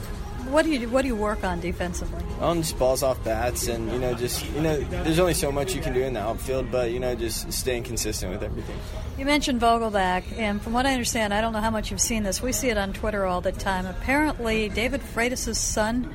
What 0.50 0.64
do 0.64 0.72
you 0.72 0.90
What 0.90 1.02
do 1.04 1.08
you 1.08 1.16
work 1.16 1.44
on 1.44 1.60
defensively? 1.60 2.24
Um, 2.40 2.62
just 2.62 2.78
balls 2.78 3.04
off 3.04 3.24
bats, 3.24 3.68
and 3.68 3.92
you 3.92 4.00
know, 4.00 4.14
just 4.14 4.46
you 4.52 4.62
know, 4.62 4.80
there's 4.80 5.20
only 5.20 5.34
so 5.34 5.52
much 5.52 5.74
you 5.74 5.82
can 5.82 5.94
do 5.94 6.02
in 6.02 6.14
the 6.14 6.20
outfield, 6.20 6.72
but 6.72 6.92
you 6.92 7.00
know, 7.00 7.16
just 7.16 7.52
staying 7.52 7.84
consistent 7.84 8.32
with 8.32 8.44
everything. 8.44 8.78
You 9.18 9.26
mentioned 9.26 9.62
Vogelbach, 9.62 10.24
and 10.38 10.62
from 10.62 10.74
what 10.74 10.86
I 10.86 10.94
understand, 10.94 11.34
I 11.34 11.42
don't 11.42 11.54
know 11.54 11.62
how 11.62 11.72
much 11.72 11.92
you've 11.92 12.02
seen 12.02 12.24
this. 12.24 12.42
We 12.42 12.52
see 12.52 12.70
it 12.70 12.78
on 12.78 12.94
Twitter 12.94 13.26
all 13.26 13.42
the 13.42 13.52
time. 13.52 13.86
Apparently, 13.86 14.70
David 14.70 15.02
Freitas' 15.02 15.56
son 15.56 16.14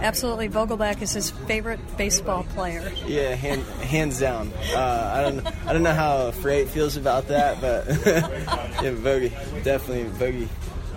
absolutely 0.00 0.48
Vogelbach 0.48 1.00
is 1.02 1.12
his 1.12 1.30
favorite 1.30 1.80
baseball 1.96 2.44
player. 2.44 2.92
Yeah, 3.06 3.34
hand, 3.34 3.62
hands 3.82 4.20
down. 4.20 4.52
Uh, 4.74 5.12
I 5.14 5.22
don't 5.22 5.66
I 5.66 5.72
don't 5.72 5.82
know 5.82 5.94
how 5.94 6.30
Freight 6.30 6.68
feels 6.68 6.96
about 6.96 7.28
that, 7.28 7.60
but 7.60 7.86
yeah, 8.06 8.92
Vogie 8.92 9.30
definitely 9.64 10.04
Vogie. 10.18 10.48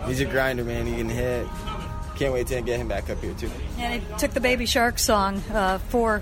He's 0.07 0.21
a 0.21 0.25
grinder, 0.25 0.63
man. 0.63 0.85
He 0.85 0.95
can 0.95 1.09
hit. 1.09 1.47
Can't 2.19 2.33
wait 2.33 2.47
to 2.47 2.61
get 2.61 2.79
him 2.79 2.87
back 2.87 3.09
up 3.09 3.21
here 3.21 3.33
too. 3.33 3.49
And 3.77 4.03
he 4.03 4.17
took 4.17 4.31
the 4.31 4.41
Baby 4.41 4.65
Shark 4.65 4.99
song 4.99 5.41
uh, 5.53 5.79
for. 5.79 6.21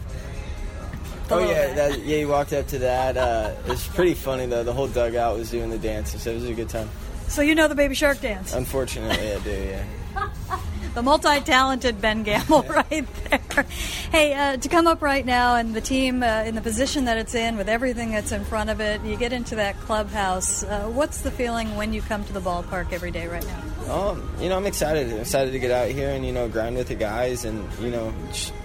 Oh 1.30 1.40
yeah, 1.40 1.74
that, 1.74 2.00
yeah. 2.06 2.18
He 2.18 2.26
walked 2.26 2.54
up 2.54 2.68
to 2.68 2.80
that. 2.80 3.18
Uh, 3.18 3.54
it 3.66 3.70
was 3.70 3.86
pretty 3.88 4.14
funny 4.14 4.46
though. 4.46 4.64
The 4.64 4.74
whole 4.74 4.88
dugout 4.88 5.38
was 5.38 5.52
doing 5.52 5.72
the 5.72 5.80
dance, 5.80 6.22
so 6.22 6.32
it 6.32 6.36
was 6.36 6.46
a 6.46 6.54
good 6.54 6.70
time. 6.70 6.90
So 7.28 7.42
you 7.42 7.56
know 7.56 7.68
the 7.68 7.76
Baby 7.76 7.96
Shark 7.96 8.22
dance? 8.22 8.54
Unfortunately, 8.54 9.34
I 9.34 9.40
do. 9.40 9.50
Yeah 9.50 9.84
the 10.94 11.04
multi-talented 11.04 12.02
Ben 12.02 12.24
Gamel 12.24 12.64
right 12.64 13.08
there. 13.30 13.66
Hey, 14.12 14.34
uh, 14.34 14.58
to 14.58 14.70
come 14.70 14.88
up 14.88 15.02
right 15.02 15.26
now 15.26 15.56
and 15.56 15.76
the 15.76 15.82
team 15.82 16.24
uh, 16.24 16.44
in 16.44 16.56
the 16.56 16.62
position 16.62 17.06
that 17.06 17.18
it's 17.18 17.36
in 17.36 17.58
with 17.58 17.70
everything 17.70 18.12
that's 18.12 18.32
in 18.32 18.44
front 18.46 18.70
of 18.70 18.80
it, 18.80 19.02
you 19.04 19.18
get 19.18 19.34
into 19.34 19.56
that 19.56 19.80
clubhouse. 19.82 20.64
Uh, 20.64 20.88
what's 20.90 21.22
the 21.22 21.32
feeling 21.32 21.76
when 21.76 21.94
you 21.94 22.02
come 22.02 22.24
to 22.26 22.34
the 22.34 22.42
ballpark 22.42 22.92
every 22.94 23.12
day 23.12 23.28
right 23.28 23.46
now? 23.46 23.77
Um, 23.88 24.30
you 24.40 24.50
know, 24.50 24.58
I'm 24.58 24.66
excited. 24.66 25.12
I'm 25.12 25.20
excited 25.20 25.52
to 25.52 25.60
get 25.60 25.72
out 25.72 25.90
here 25.90 26.10
and 26.10 26.26
you 26.26 26.32
know 26.34 26.50
grind 26.50 26.76
with 26.76 26.90
the 26.90 26.96
guys 26.96 27.46
and 27.46 27.72
you 27.80 27.90
know 27.90 28.14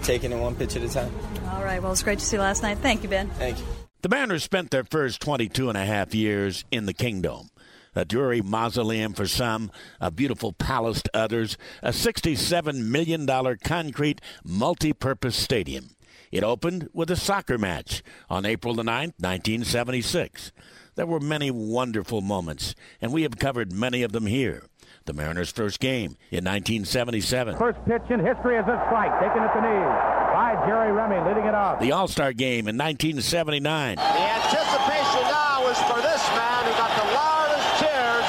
taking 0.03 0.33
it 0.33 0.37
one 0.37 0.55
pitch 0.55 0.77
at 0.77 0.83
a 0.83 0.89
time. 0.89 1.15
All 1.51 1.63
right. 1.63 1.83
Well, 1.83 1.93
it's 1.93 2.03
great 2.03 2.19
to 2.19 2.25
see 2.25 2.37
you 2.37 2.43
last 2.43 2.63
night. 2.63 2.79
Thank 2.79 3.03
you, 3.03 3.09
Ben. 3.09 3.31
Thank 3.31 3.59
you. 3.59 3.65
The 4.03 4.09
Mariners 4.09 4.43
spent 4.43 4.71
their 4.73 4.83
first 4.83 5.21
22 5.21 5.69
and 5.69 5.79
a 5.79 5.85
half 5.85 6.13
years 6.13 6.65
in 6.73 6.87
the 6.87 6.93
Kingdome. 6.95 7.51
a 7.95 8.05
dreary 8.05 8.41
mausoleum 8.41 9.13
for 9.13 9.29
some, 9.29 9.71
a 10.01 10.11
beautiful 10.11 10.53
palace 10.53 11.03
to 11.03 11.11
others, 11.15 11.57
a 11.83 11.91
$67 11.91 12.85
million 12.87 13.27
concrete 13.63 14.21
multi 14.43 14.93
purpose 14.93 15.37
stadium. 15.37 15.91
It 16.33 16.43
opened 16.43 16.89
with 16.95 17.11
a 17.11 17.17
soccer 17.17 17.59
match 17.59 18.03
on 18.31 18.47
April 18.47 18.75
the 18.75 18.83
9th, 18.83 19.21
1976. 19.21 20.51
There 20.95 21.07
were 21.07 21.21
many 21.21 21.51
wonderful 21.51 22.23
moments, 22.23 22.75
and 23.01 23.13
we 23.13 23.23
have 23.23 23.39
covered 23.39 23.73
many 23.73 24.03
of 24.03 24.13
them 24.13 24.27
here. 24.27 24.65
The 25.05 25.13
Mariners' 25.13 25.51
first 25.51 25.81
game 25.81 26.17
in 26.31 26.45
1977. 26.47 27.57
First 27.59 27.79
pitch 27.87 28.03
in 28.11 28.21
history 28.25 28.55
is 28.57 28.67
a 28.71 28.79
strike, 28.87 29.11
taken 29.19 29.43
at 29.43 29.51
the 29.55 29.61
knees. 29.63 29.91
by 30.31 30.55
Jerry 30.67 30.93
Remy, 30.93 31.19
leading 31.29 31.47
it 31.47 31.55
off. 31.55 31.81
The 31.81 31.91
All 31.93 32.07
Star 32.07 32.33
game 32.33 32.69
in 32.69 32.79
1979. 32.79 33.97
The 33.97 34.03
anticipation 34.03 35.23
now 35.27 35.67
is 35.67 35.79
for 35.91 35.99
this 36.01 36.23
man 36.39 36.61
who 36.71 36.73
got 36.79 36.93
the 36.95 37.07
loudest 37.19 37.67
cheers 37.83 38.27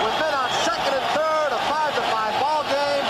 with 0.00 0.14
men 0.16 0.32
on 0.32 0.48
second 0.64 0.96
and 0.96 1.06
third, 1.12 1.50
a 1.52 1.60
five 1.68 1.92
to 1.92 2.04
five 2.08 2.34
ball 2.40 2.64
game. 2.72 3.04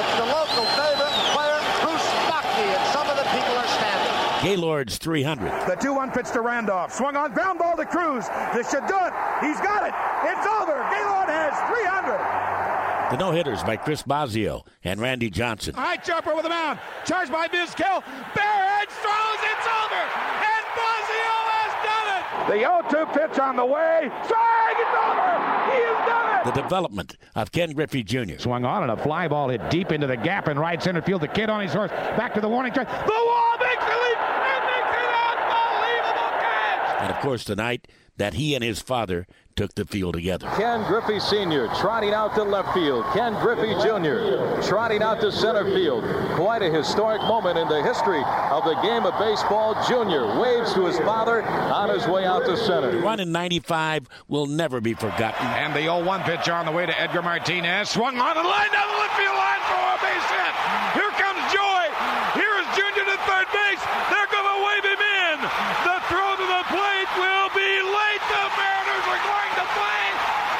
It's 0.00 0.14
the 0.16 0.28
local 0.32 0.64
favorite 0.72 1.16
player, 1.36 1.58
Bruce 1.84 2.08
Bochte, 2.32 2.64
and 2.64 2.84
some 2.96 3.06
of 3.12 3.16
the 3.20 3.28
people 3.28 3.54
are 3.60 3.70
standing. 3.76 4.16
Gaylord's 4.42 4.98
300. 4.98 5.50
The 5.68 5.74
2 5.74 5.94
1 5.94 6.10
pitch 6.12 6.30
to 6.32 6.40
Randolph. 6.40 6.92
Swung 6.92 7.16
on, 7.16 7.32
ground 7.32 7.58
ball 7.58 7.76
to 7.76 7.84
Cruz. 7.84 8.26
This 8.54 8.70
should 8.70 8.86
do 8.86 8.94
it. 8.94 9.12
He's 9.40 9.58
got 9.60 9.82
it. 9.82 9.94
It's 10.24 10.46
over. 10.46 10.78
Gaylord 10.90 11.28
has 11.28 11.54
300. 11.66 13.10
The 13.10 13.16
no 13.16 13.32
hitters 13.32 13.62
by 13.62 13.76
Chris 13.76 14.02
Bosio 14.02 14.66
and 14.84 15.00
Randy 15.00 15.30
Johnson. 15.30 15.74
High 15.74 15.96
jumper 15.96 16.34
with 16.36 16.44
a 16.44 16.50
mound. 16.50 16.78
Charged 17.04 17.32
by 17.32 17.48
Vizquel. 17.48 18.04
Barehead 18.34 18.88
throws. 18.88 19.40
It's 19.42 19.66
over. 19.66 20.02
And 20.44 20.64
Bosio 20.76 21.36
has 21.56 21.72
done 21.82 22.08
it. 22.14 22.24
The 22.52 22.58
0 22.92 23.06
2 23.12 23.18
pitch 23.18 23.38
on 23.40 23.56
the 23.56 23.66
way. 23.66 24.10
Swing. 24.26 24.76
It's 24.76 24.96
over. 25.08 25.47
He 25.70 25.82
has 25.82 26.08
done 26.08 26.40
it. 26.40 26.54
The 26.54 26.62
development 26.62 27.16
of 27.34 27.52
Ken 27.52 27.72
Griffey 27.72 28.02
Jr. 28.02 28.38
Swung 28.38 28.64
on 28.64 28.82
and 28.82 28.92
a 28.92 28.96
fly 28.96 29.28
ball 29.28 29.48
hit 29.48 29.68
deep 29.70 29.92
into 29.92 30.06
the 30.06 30.16
gap 30.16 30.48
in 30.48 30.58
right 30.58 30.82
center 30.82 31.02
field. 31.02 31.22
The 31.22 31.28
kid 31.28 31.50
on 31.50 31.60
his 31.60 31.72
horse. 31.72 31.90
Back 31.90 32.34
to 32.34 32.40
the 32.40 32.48
warning 32.48 32.72
track. 32.72 32.88
The 32.88 33.12
wall 33.12 33.58
makes 33.58 33.84
the 33.84 33.90
leap 33.90 34.18
and 34.18 34.64
makes 34.64 34.96
an 34.96 35.08
unbelievable 35.32 36.30
catch. 36.40 37.02
And 37.02 37.10
of 37.12 37.20
course, 37.20 37.44
tonight 37.44 37.88
that 38.16 38.34
he 38.34 38.54
and 38.54 38.64
his 38.64 38.80
father 38.80 39.26
took 39.58 39.74
the 39.74 39.84
field 39.84 40.14
together. 40.14 40.46
Ken 40.54 40.86
Griffey 40.86 41.18
Sr. 41.18 41.66
trotting 41.74 42.14
out 42.14 42.32
to 42.36 42.44
left 42.44 42.72
field. 42.72 43.04
Ken 43.12 43.34
Griffey 43.42 43.74
Jr. 43.82 44.62
trotting 44.62 45.02
out 45.02 45.20
to 45.20 45.32
center 45.32 45.64
field. 45.64 46.04
Quite 46.36 46.62
a 46.62 46.70
historic 46.70 47.20
moment 47.22 47.58
in 47.58 47.66
the 47.66 47.82
history 47.82 48.22
of 48.54 48.62
the 48.62 48.74
game 48.82 49.04
of 49.04 49.18
baseball. 49.18 49.74
Jr. 49.88 50.38
waves 50.40 50.72
to 50.74 50.86
his 50.86 50.96
father 50.98 51.42
on 51.42 51.90
his 51.90 52.06
way 52.06 52.24
out 52.24 52.44
to 52.46 52.56
center. 52.56 52.92
The 52.92 52.98
run 52.98 53.18
in 53.18 53.32
95 53.32 54.06
will 54.28 54.46
never 54.46 54.80
be 54.80 54.94
forgotten. 54.94 55.44
And 55.48 55.74
the 55.74 55.80
0 55.80 56.04
1 56.04 56.22
pitch 56.22 56.48
on 56.48 56.64
the 56.64 56.70
way 56.70 56.86
to 56.86 56.94
Edgar 57.00 57.22
Martinez. 57.22 57.90
Swung 57.90 58.16
on 58.16 58.36
and 58.38 58.46
line 58.46 58.70
down 58.70 58.86
the 58.86 58.98
left 59.02 59.16
field 59.18 59.34
line 59.34 59.62
for 59.66 59.82
a 59.82 59.98
base 59.98 60.28
hit. 60.38 60.54
Here 61.02 61.12
comes 61.18 61.42
Joey. 61.50 61.90
Here 62.38 62.54
is 62.62 62.68
Jr. 62.78 63.02
to 63.10 63.18
third 63.26 63.48
base. 63.50 63.82
They're 64.06 64.30
going 64.30 64.46
to 64.54 64.58
wave 64.70 64.84
him 64.86 65.02
in. 65.02 65.36
The 65.82 65.98
throw 66.06 66.30
to 66.38 66.46
the 66.46 66.62
plate 66.70 67.10
will 67.18 67.50
be 67.58 67.70
late. 67.82 68.22
The 68.30 68.44
Mariners 68.54 69.06
are 69.10 69.22
going 69.26 69.54
to 69.58 69.66
play 69.74 70.04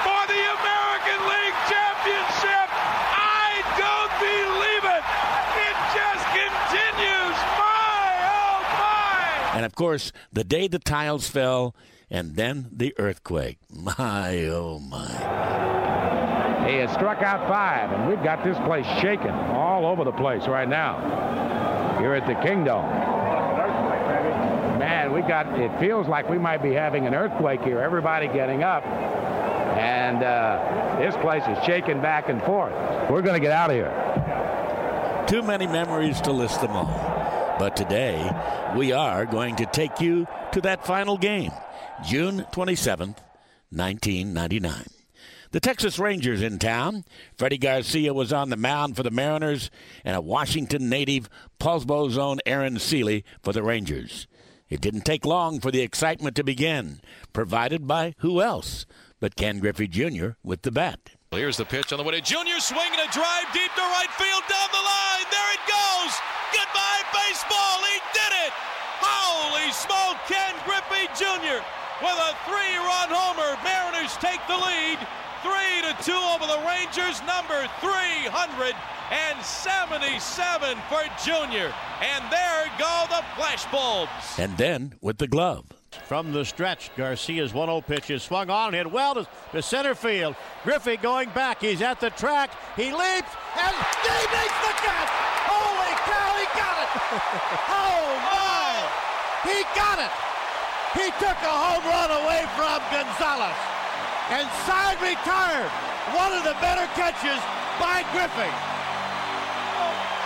for 0.04 0.20
the 0.32 0.42
American 0.58 1.18
League 1.28 1.58
Championship. 1.68 2.68
I 3.12 3.60
don't 3.76 4.12
believe 4.20 4.84
it. 4.88 5.04
It 5.68 5.76
just 5.92 6.24
continues. 6.32 7.36
My, 7.60 8.08
oh, 8.32 8.58
my. 8.80 9.28
And 9.58 9.66
of 9.66 9.74
course, 9.74 10.12
the 10.32 10.44
day 10.44 10.68
the 10.68 10.78
tiles 10.78 11.26
fell, 11.26 11.74
and 12.08 12.36
then 12.36 12.68
the 12.70 12.94
earthquake. 12.96 13.58
My, 13.68 14.44
oh, 14.44 14.78
my. 14.78 16.68
He 16.70 16.76
has 16.76 16.92
struck 16.92 17.22
out 17.22 17.48
five, 17.48 17.90
and 17.90 18.08
we've 18.08 18.22
got 18.22 18.44
this 18.44 18.56
place 18.58 18.86
shaking 19.00 19.32
all 19.32 19.84
over 19.84 20.04
the 20.04 20.12
place 20.12 20.46
right 20.46 20.68
now. 20.68 21.98
Here 21.98 22.14
at 22.14 22.24
the 22.28 22.34
Kingdome. 22.34 22.88
Man, 24.78 25.12
we 25.12 25.22
got, 25.22 25.58
it 25.58 25.76
feels 25.80 26.06
like 26.06 26.28
we 26.30 26.38
might 26.38 26.62
be 26.62 26.72
having 26.72 27.08
an 27.08 27.14
earthquake 27.16 27.62
here. 27.62 27.80
Everybody 27.80 28.28
getting 28.28 28.62
up. 28.62 28.84
And 28.86 30.22
uh, 30.22 30.98
this 31.00 31.16
place 31.16 31.42
is 31.48 31.64
shaking 31.64 32.00
back 32.00 32.28
and 32.28 32.40
forth. 32.44 32.74
We're 33.10 33.22
going 33.22 33.34
to 33.34 33.44
get 33.44 33.50
out 33.50 33.70
of 33.70 33.74
here. 33.76 35.24
Too 35.26 35.42
many 35.42 35.66
memories 35.66 36.20
to 36.20 36.30
list 36.30 36.60
them 36.60 36.70
all. 36.70 37.07
But 37.58 37.76
today, 37.76 38.30
we 38.76 38.92
are 38.92 39.26
going 39.26 39.56
to 39.56 39.66
take 39.66 40.00
you 40.00 40.28
to 40.52 40.60
that 40.60 40.86
final 40.86 41.18
game, 41.18 41.50
June 42.06 42.46
27th, 42.52 43.18
1999. 43.70 44.84
The 45.50 45.60
Texas 45.60 45.98
Rangers 45.98 46.40
in 46.40 46.58
town. 46.58 47.04
Freddie 47.36 47.58
Garcia 47.58 48.14
was 48.14 48.32
on 48.32 48.50
the 48.50 48.56
mound 48.56 48.96
for 48.96 49.02
the 49.02 49.10
Mariners, 49.10 49.70
and 50.04 50.14
a 50.14 50.20
Washington 50.20 50.88
native, 50.88 51.28
Poulsbo's 51.58 52.16
own 52.16 52.38
Aaron 52.46 52.78
Sele 52.78 53.22
for 53.42 53.52
the 53.52 53.62
Rangers. 53.62 54.28
It 54.68 54.80
didn't 54.80 55.04
take 55.04 55.24
long 55.24 55.58
for 55.58 55.70
the 55.70 55.80
excitement 55.80 56.36
to 56.36 56.44
begin, 56.44 57.00
provided 57.32 57.88
by 57.88 58.14
who 58.18 58.40
else 58.40 58.86
but 59.20 59.36
Ken 59.36 59.58
Griffey 59.58 59.88
Jr. 59.88 60.30
with 60.44 60.62
the 60.62 60.70
bat. 60.70 61.10
Here's 61.30 61.58
the 61.60 61.66
pitch 61.68 61.92
on 61.92 61.98
the 62.00 62.04
way 62.04 62.12
to 62.16 62.24
Junior 62.24 62.58
swinging 62.58 63.00
a 63.04 63.08
drive 63.12 63.52
deep 63.52 63.68
to 63.76 63.84
right 63.84 64.08
field 64.16 64.44
down 64.48 64.64
the 64.72 64.80
line. 64.80 65.28
There 65.28 65.52
it 65.52 65.60
goes. 65.68 66.16
Goodbye, 66.56 67.04
baseball. 67.12 67.84
He 67.84 68.00
did 68.16 68.32
it. 68.48 68.52
Holy 69.04 69.68
smoke, 69.70 70.16
Ken 70.24 70.56
Griffey 70.64 71.04
Jr. 71.12 71.60
with 72.00 72.16
a 72.16 72.32
three-run 72.48 73.12
homer. 73.12 73.60
Mariners 73.60 74.16
take 74.24 74.40
the 74.48 74.56
lead. 74.56 74.96
Three 75.44 75.84
to 75.84 75.92
two 76.00 76.16
over 76.32 76.48
the 76.48 76.64
Rangers. 76.64 77.20
Number 77.28 77.68
377 77.84 80.80
for 80.88 81.04
Junior. 81.22 81.76
And 82.00 82.24
there 82.32 82.72
go 82.80 83.04
the 83.12 83.20
flashbulbs. 83.36 84.40
And 84.40 84.56
then 84.56 84.96
with 85.00 85.18
the 85.18 85.28
glove. 85.28 85.77
From 85.90 86.32
the 86.32 86.44
stretch, 86.44 86.90
Garcia's 86.96 87.54
1 87.54 87.68
0 87.68 87.80
pitch 87.80 88.10
is 88.10 88.22
swung 88.22 88.50
on, 88.50 88.74
hit 88.74 88.90
well 88.90 89.14
to, 89.14 89.26
to 89.52 89.62
center 89.62 89.94
field. 89.94 90.36
Griffey 90.62 90.96
going 90.96 91.30
back. 91.30 91.60
He's 91.60 91.80
at 91.80 92.00
the 92.00 92.10
track. 92.10 92.52
He 92.76 92.92
leaps, 92.92 93.32
and 93.56 93.74
he 94.04 94.20
makes 94.28 94.58
the 94.64 94.74
catch! 94.84 95.10
Holy 95.48 95.94
cow, 96.04 96.28
he 96.36 96.46
got 96.56 96.76
it! 96.80 96.90
oh, 97.72 98.04
my! 98.28 98.72
He 99.48 99.58
got 99.72 99.98
it! 100.00 100.12
He 100.92 101.08
took 101.20 101.38
a 101.40 101.56
home 101.56 101.84
run 101.88 102.10
away 102.20 102.44
from 102.52 102.80
Gonzalez. 102.92 103.56
And 104.28 104.48
side 104.68 105.00
retired. 105.00 105.72
One 106.12 106.32
of 106.32 106.44
the 106.44 106.56
better 106.60 106.84
catches 106.96 107.40
by 107.80 108.04
Griffey. 108.12 108.52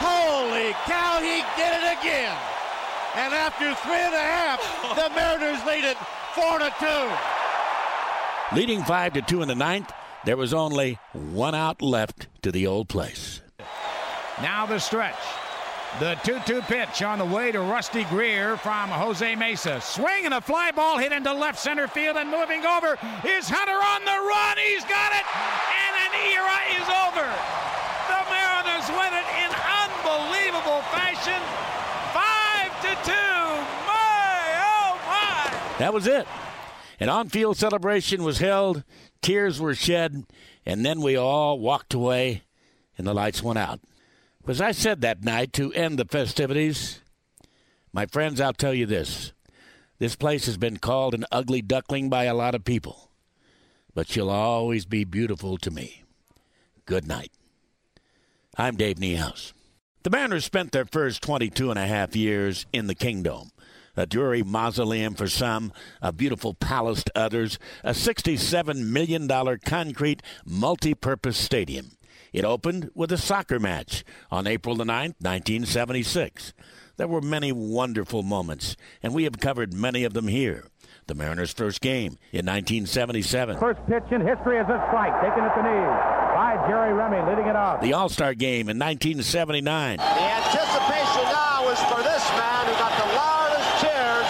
Holy 0.02 0.74
cow, 0.86 1.22
he 1.22 1.42
did 1.54 1.70
it 1.70 1.98
again. 1.98 2.51
And 3.14 3.34
after 3.34 3.74
three 3.74 4.00
and 4.00 4.14
a 4.14 4.18
half, 4.18 4.60
the 4.96 5.14
Mariners 5.14 5.64
lead 5.66 5.84
it 5.84 5.96
four 6.34 6.58
to 6.58 6.72
two. 6.78 8.56
Leading 8.56 8.82
five 8.84 9.12
to 9.14 9.22
two 9.22 9.42
in 9.42 9.48
the 9.48 9.54
ninth, 9.54 9.92
there 10.24 10.36
was 10.36 10.54
only 10.54 10.98
one 11.12 11.54
out 11.54 11.82
left 11.82 12.28
to 12.42 12.52
the 12.52 12.66
old 12.66 12.88
place. 12.88 13.42
Now 14.40 14.66
the 14.66 14.78
stretch. 14.78 15.18
The 16.00 16.14
2 16.24 16.40
2 16.46 16.62
pitch 16.62 17.02
on 17.02 17.18
the 17.18 17.24
way 17.24 17.52
to 17.52 17.60
Rusty 17.60 18.04
Greer 18.04 18.56
from 18.56 18.88
Jose 18.88 19.36
Mesa. 19.36 19.78
Swing 19.82 20.24
and 20.24 20.32
a 20.32 20.40
fly 20.40 20.70
ball 20.70 20.96
hit 20.96 21.12
into 21.12 21.30
left 21.34 21.58
center 21.58 21.86
field 21.86 22.16
and 22.16 22.30
moving 22.30 22.64
over 22.64 22.96
is 23.28 23.44
Hunter 23.52 23.76
on 23.76 24.00
the 24.08 24.18
run. 24.24 24.56
He's 24.56 24.88
got 24.88 25.12
it, 25.12 25.26
and 25.28 25.92
an 26.08 26.12
era 26.32 26.58
is 26.80 26.88
over. 26.88 27.28
The 28.08 28.20
Mariners 28.32 28.88
win 28.88 29.12
it 29.12 29.28
in 29.44 29.50
unbelievable 29.52 30.80
fashion. 30.96 31.36
Five 32.16 32.72
to 32.88 32.92
two. 33.04 33.38
My, 33.84 34.64
oh 34.64 34.96
my. 35.04 35.44
That 35.82 35.92
was 35.92 36.06
it. 36.06 36.28
An 37.00 37.08
on 37.08 37.28
field 37.28 37.56
celebration 37.56 38.22
was 38.22 38.38
held, 38.38 38.84
tears 39.20 39.60
were 39.60 39.74
shed, 39.74 40.26
and 40.64 40.86
then 40.86 41.00
we 41.00 41.16
all 41.16 41.58
walked 41.58 41.92
away 41.92 42.44
and 42.96 43.04
the 43.04 43.12
lights 43.12 43.42
went 43.42 43.58
out. 43.58 43.80
As 44.46 44.60
I 44.60 44.70
said 44.70 45.00
that 45.00 45.24
night 45.24 45.52
to 45.54 45.72
end 45.72 45.98
the 45.98 46.04
festivities, 46.04 47.00
my 47.92 48.06
friends, 48.06 48.40
I'll 48.40 48.52
tell 48.52 48.72
you 48.72 48.86
this. 48.86 49.32
This 49.98 50.14
place 50.14 50.46
has 50.46 50.56
been 50.56 50.76
called 50.76 51.14
an 51.14 51.24
ugly 51.32 51.62
duckling 51.62 52.08
by 52.08 52.26
a 52.26 52.34
lot 52.34 52.54
of 52.54 52.62
people, 52.62 53.10
but 53.92 54.08
she'll 54.08 54.30
always 54.30 54.86
be 54.86 55.02
beautiful 55.02 55.58
to 55.58 55.72
me. 55.72 56.04
Good 56.86 57.08
night. 57.08 57.32
I'm 58.56 58.76
Dave 58.76 58.98
Niehaus. 58.98 59.52
The 60.04 60.10
Mariners 60.10 60.44
spent 60.44 60.70
their 60.70 60.84
first 60.84 61.24
22 61.24 61.70
and 61.70 61.78
a 61.78 61.88
half 61.88 62.14
years 62.14 62.66
in 62.72 62.86
the 62.86 62.94
Kingdome. 62.94 63.50
A 63.96 64.06
dreary 64.06 64.42
mausoleum 64.42 65.14
for 65.14 65.28
some, 65.28 65.72
a 66.00 66.12
beautiful 66.12 66.54
palace 66.54 67.04
to 67.04 67.12
others, 67.14 67.58
a 67.84 67.90
$67 67.90 68.86
million 68.86 69.28
concrete 69.64 70.22
multi 70.46 70.94
purpose 70.94 71.36
stadium. 71.36 71.92
It 72.32 72.44
opened 72.44 72.90
with 72.94 73.12
a 73.12 73.18
soccer 73.18 73.58
match 73.60 74.02
on 74.30 74.46
April 74.46 74.76
the 74.76 74.84
9th, 74.84 75.20
1976. 75.20 76.54
There 76.96 77.06
were 77.08 77.20
many 77.20 77.52
wonderful 77.52 78.22
moments, 78.22 78.76
and 79.02 79.12
we 79.12 79.24
have 79.24 79.38
covered 79.40 79.74
many 79.74 80.04
of 80.04 80.14
them 80.14 80.28
here. 80.28 80.64
The 81.08 81.14
Mariners' 81.14 81.52
first 81.52 81.80
game 81.82 82.16
in 82.32 82.46
1977. 82.46 83.58
First 83.58 83.80
pitch 83.86 84.04
in 84.12 84.20
history 84.24 84.56
is 84.56 84.68
a 84.68 84.80
strike, 84.88 85.12
taken 85.20 85.44
at 85.44 85.52
the 85.56 85.62
knees 85.66 85.92
by 86.32 86.56
Jerry 86.68 86.94
Remy, 86.94 87.28
leading 87.28 87.48
it 87.50 87.56
off. 87.56 87.82
The 87.82 87.92
All 87.92 88.08
Star 88.08 88.32
game 88.32 88.68
in 88.70 88.78
1979. 88.78 89.98
The 89.98 90.02
anticipation 90.04 91.24
now 91.28 91.68
is 91.68 91.80
for 91.90 92.00
this 92.00 92.24
man 92.38 92.62
who 92.70 92.74
got 92.80 92.94
the 92.96 93.08
loudest 93.18 93.68
cheers 93.82 94.28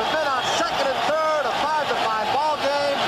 with 0.00 0.08
men 0.14 0.26
on 0.26 0.42
second 0.56 0.88
and 0.88 1.00
third, 1.04 1.42
a 1.46 1.54
five 1.60 1.84
to 1.90 1.96
five 2.00 2.26
ball 2.32 2.56
game. 2.64 2.98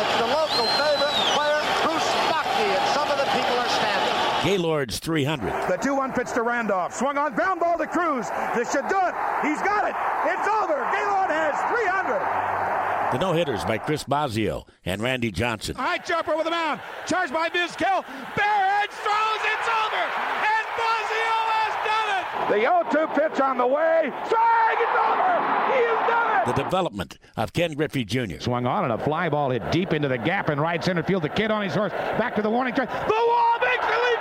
It's 0.00 0.16
the 0.24 0.30
local 0.32 0.66
favorite 0.80 1.16
player, 1.36 1.60
Bruce 1.84 2.10
Bochte, 2.32 2.64
and 2.64 2.84
some 2.96 3.08
of 3.12 3.18
the 3.20 3.28
people 3.36 3.56
are 3.60 3.72
standing. 3.76 4.16
Gaylord's 4.48 4.98
300. 4.98 5.52
The 5.68 5.76
2 5.76 5.94
1 5.94 6.12
pitch 6.14 6.32
to 6.32 6.40
Randolph. 6.40 6.94
Swung 6.94 7.18
on, 7.18 7.34
ground 7.34 7.60
ball 7.60 7.76
to 7.76 7.86
Cruz. 7.86 8.30
This 8.56 8.72
should 8.72 8.88
do 8.88 8.96
it. 8.96 9.14
He's 9.44 9.60
got 9.60 9.84
it. 9.84 9.94
It's 10.24 10.48
over. 10.48 10.80
Gaylord 10.88 11.28
has 11.28 11.52
300. 11.68 13.12
The 13.12 13.18
no 13.18 13.34
hitters 13.34 13.64
by 13.66 13.76
Chris 13.76 14.04
Bosio 14.04 14.64
and 14.86 15.02
Randy 15.02 15.30
Johnson. 15.30 15.76
High 15.76 15.98
jumper 15.98 16.34
with 16.34 16.46
a 16.46 16.50
mound. 16.50 16.80
Charged 17.06 17.32
by 17.32 17.50
Vizquel. 17.50 18.04
Barrett 18.36 18.90
throws. 18.90 19.42
It's 19.52 19.68
over. 19.68 20.04
And 20.40 20.66
Bosio 20.80 21.36
has 21.52 21.74
done 21.84 22.08
it. 22.16 22.26
The 22.48 22.60
0 22.60 22.84
2 22.90 23.06
pitch 23.08 23.40
on 23.40 23.58
the 23.58 23.66
way. 23.66 24.10
Swing. 24.26 24.78
It's 24.80 24.96
over. 24.96 25.34
He 25.68 25.84
has 25.84 26.08
done 26.08 26.48
it. 26.48 26.56
The 26.56 26.62
development 26.62 27.18
of 27.36 27.52
Ken 27.52 27.74
Griffey 27.74 28.04
Jr. 28.04 28.40
Swung 28.40 28.66
on 28.66 28.84
and 28.84 28.92
a 28.92 28.98
fly 28.98 29.28
ball 29.28 29.50
hit 29.50 29.70
deep 29.70 29.92
into 29.92 30.08
the 30.08 30.18
gap 30.18 30.48
in 30.48 30.58
right 30.58 30.82
center 30.82 31.02
field. 31.02 31.24
The 31.24 31.28
kid 31.28 31.50
on 31.50 31.62
his 31.62 31.74
horse 31.74 31.92
back 31.92 32.34
to 32.36 32.42
the 32.42 32.50
warning 32.50 32.74
track. 32.74 32.88
The 32.88 33.14
wall 33.14 33.58
makes 33.60 33.84
the 33.84 33.92
leap 33.92 34.18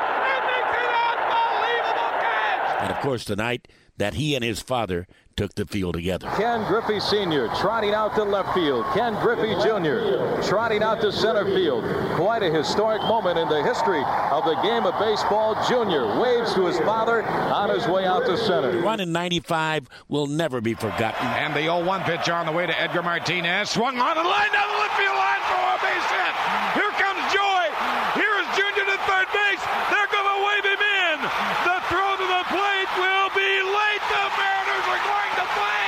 of 2.97 3.03
course, 3.03 3.25
tonight 3.25 3.67
that 3.97 4.15
he 4.15 4.35
and 4.35 4.43
his 4.43 4.59
father 4.59 5.07
took 5.35 5.53
the 5.53 5.65
field 5.65 5.93
together. 5.93 6.27
Ken 6.35 6.65
Griffey 6.67 6.99
Sr. 6.99 7.47
trotting 7.59 7.93
out 7.93 8.15
to 8.15 8.23
left 8.23 8.53
field. 8.55 8.85
Ken 8.93 9.13
Griffey 9.21 9.53
Jr. 9.61 10.41
trotting 10.41 10.81
out 10.81 10.99
to 11.01 11.11
center 11.11 11.45
field. 11.45 11.83
Quite 12.15 12.41
a 12.41 12.51
historic 12.51 13.01
moment 13.03 13.37
in 13.37 13.47
the 13.47 13.61
history 13.63 14.01
of 14.31 14.45
the 14.45 14.55
game 14.63 14.85
of 14.85 14.97
baseball. 14.99 15.53
Jr. 15.67 16.19
waves 16.19 16.53
to 16.55 16.65
his 16.65 16.79
father 16.79 17.23
on 17.23 17.69
his 17.69 17.87
way 17.87 18.05
out 18.05 18.25
to 18.25 18.35
center. 18.37 18.71
The 18.71 18.79
run 18.79 18.99
in 18.99 19.11
95 19.11 19.87
will 20.07 20.25
never 20.25 20.59
be 20.59 20.73
forgotten. 20.73 21.27
And 21.27 21.53
the 21.53 21.61
0-1 21.61 22.03
pitch 22.05 22.29
on 22.29 22.47
the 22.47 22.51
way 22.51 22.65
to 22.65 22.81
Edgar 22.81 23.03
Martinez. 23.03 23.69
Swung 23.69 23.97
on 23.99 24.17
and 24.17 24.27
lined 24.27 24.53
down 24.53 24.67
the 24.73 24.77
left 24.79 24.97
field 24.97 25.15
line 25.15 25.43
for 25.45 25.61
a 25.61 25.77
base 25.85 26.09
hit. 26.09 26.33
Here 26.81 26.93
comes 26.97 27.21
Joey. 27.33 27.69
Here 28.17 28.35
is 28.41 28.47
Junior 28.57 28.85
to 28.89 28.97
third 29.05 29.29
base. 29.29 29.61
They're 29.93 30.09
going 30.09 30.29
to 30.33 30.39
wave 30.49 30.65
him 30.65 30.81
in. 30.81 31.17
The 31.61 31.77
throw 31.93 32.09
to 32.17 32.25
the 32.25 32.43
plate 32.49 32.89
will 32.97 33.29
be 33.37 33.51
late. 33.61 34.03
The 34.09 34.25
Mariners 34.33 34.87
are 34.89 35.03
going 35.05 35.33
to 35.37 35.47
play 35.57 35.85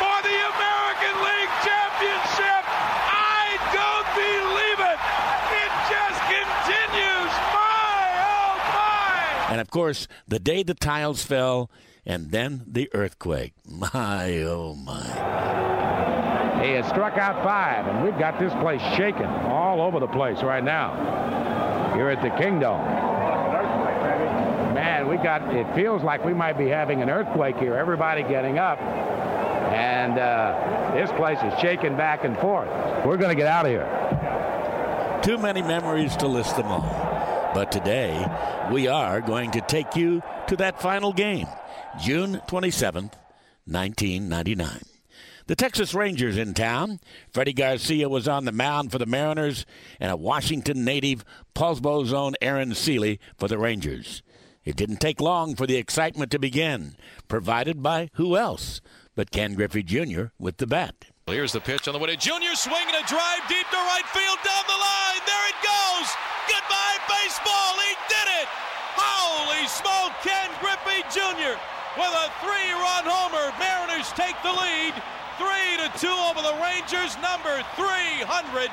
for 0.00 0.16
the 0.24 0.38
American 0.52 1.14
League 1.22 1.52
Championship. 1.62 2.62
I 2.66 3.56
don't 3.72 4.08
believe 4.16 4.80
it. 4.82 4.98
It 5.62 5.72
just 5.92 6.20
continues. 6.28 7.32
My, 7.52 8.08
oh, 8.20 8.52
my. 8.72 9.52
And 9.52 9.60
of 9.60 9.61
course, 9.72 10.06
the 10.28 10.38
day 10.38 10.62
the 10.62 10.74
tiles 10.74 11.24
fell, 11.24 11.68
and 12.06 12.30
then 12.30 12.62
the 12.66 12.88
earthquake. 12.94 13.54
My, 13.66 14.42
oh, 14.44 14.74
my. 14.74 16.62
He 16.62 16.72
has 16.74 16.86
struck 16.86 17.18
out 17.18 17.42
five, 17.42 17.88
and 17.88 18.04
we've 18.04 18.18
got 18.18 18.38
this 18.38 18.52
place 18.54 18.80
shaking 18.96 19.26
all 19.26 19.80
over 19.80 19.98
the 19.98 20.06
place 20.06 20.42
right 20.42 20.62
now. 20.62 21.92
Here 21.96 22.08
at 22.08 22.22
the 22.22 22.30
Kingdome. 22.40 22.80
Man, 24.74 25.08
we 25.08 25.16
got, 25.16 25.42
it 25.54 25.74
feels 25.74 26.02
like 26.02 26.24
we 26.24 26.34
might 26.34 26.56
be 26.56 26.68
having 26.68 27.02
an 27.02 27.10
earthquake 27.10 27.56
here. 27.56 27.74
Everybody 27.74 28.22
getting 28.22 28.58
up. 28.58 28.78
And 28.80 30.18
uh, 30.18 30.92
this 30.94 31.10
place 31.12 31.38
is 31.42 31.58
shaking 31.60 31.96
back 31.96 32.24
and 32.24 32.38
forth. 32.38 32.68
We're 33.04 33.16
going 33.16 33.30
to 33.30 33.34
get 33.34 33.48
out 33.48 33.66
of 33.66 33.72
here. 33.72 33.88
Too 35.22 35.38
many 35.38 35.62
memories 35.62 36.16
to 36.16 36.28
list 36.28 36.56
them 36.56 36.66
all. 36.66 37.01
But 37.54 37.70
today, 37.70 38.26
we 38.70 38.88
are 38.88 39.20
going 39.20 39.50
to 39.50 39.60
take 39.60 39.94
you 39.94 40.22
to 40.48 40.56
that 40.56 40.80
final 40.80 41.12
game, 41.12 41.46
June 42.00 42.40
27th, 42.48 43.14
1999. 43.66 44.80
The 45.46 45.56
Texas 45.56 45.92
Rangers 45.92 46.38
in 46.38 46.54
town. 46.54 46.98
Freddie 47.32 47.52
Garcia 47.52 48.08
was 48.08 48.26
on 48.26 48.46
the 48.46 48.52
mound 48.52 48.90
for 48.90 48.98
the 48.98 49.06
Mariners, 49.06 49.66
and 50.00 50.10
a 50.10 50.16
Washington 50.16 50.84
native, 50.84 51.24
Poulsbo's 51.54 52.12
own 52.12 52.34
Aaron 52.40 52.74
Sele 52.74 53.18
for 53.36 53.48
the 53.48 53.58
Rangers. 53.58 54.22
It 54.64 54.76
didn't 54.76 55.00
take 55.00 55.20
long 55.20 55.54
for 55.54 55.66
the 55.66 55.76
excitement 55.76 56.30
to 56.30 56.38
begin, 56.38 56.96
provided 57.28 57.82
by 57.82 58.08
who 58.14 58.36
else 58.36 58.80
but 59.14 59.30
Ken 59.30 59.54
Griffey 59.54 59.82
Jr. 59.82 60.26
with 60.38 60.56
the 60.56 60.66
bat. 60.66 61.11
Here's 61.32 61.56
the 61.56 61.64
pitch 61.64 61.88
on 61.88 61.96
the 61.96 61.98
way 61.98 62.12
to 62.12 62.16
Junior, 62.20 62.52
swinging 62.52 62.92
a 62.92 63.00
drive 63.08 63.40
deep 63.48 63.64
to 63.72 63.80
right 63.88 64.04
field 64.12 64.36
down 64.44 64.68
the 64.68 64.76
line. 64.76 65.24
There 65.24 65.46
it 65.48 65.56
goes. 65.64 66.12
Goodbye, 66.44 67.00
baseball. 67.08 67.72
He 67.80 67.96
did 68.12 68.44
it. 68.44 68.48
Holy 69.00 69.64
smoke, 69.64 70.12
Ken 70.20 70.52
Griffey 70.60 71.00
Jr. 71.08 71.56
with 71.96 72.12
a 72.12 72.28
three-run 72.44 73.08
homer. 73.08 73.48
Mariners 73.56 74.12
take 74.12 74.36
the 74.44 74.52
lead. 74.52 74.92
Three 75.40 75.80
to 75.80 75.88
two 75.96 76.12
over 76.28 76.44
the 76.44 76.52
Rangers. 76.60 77.16
Number 77.24 77.64
377 77.80 78.68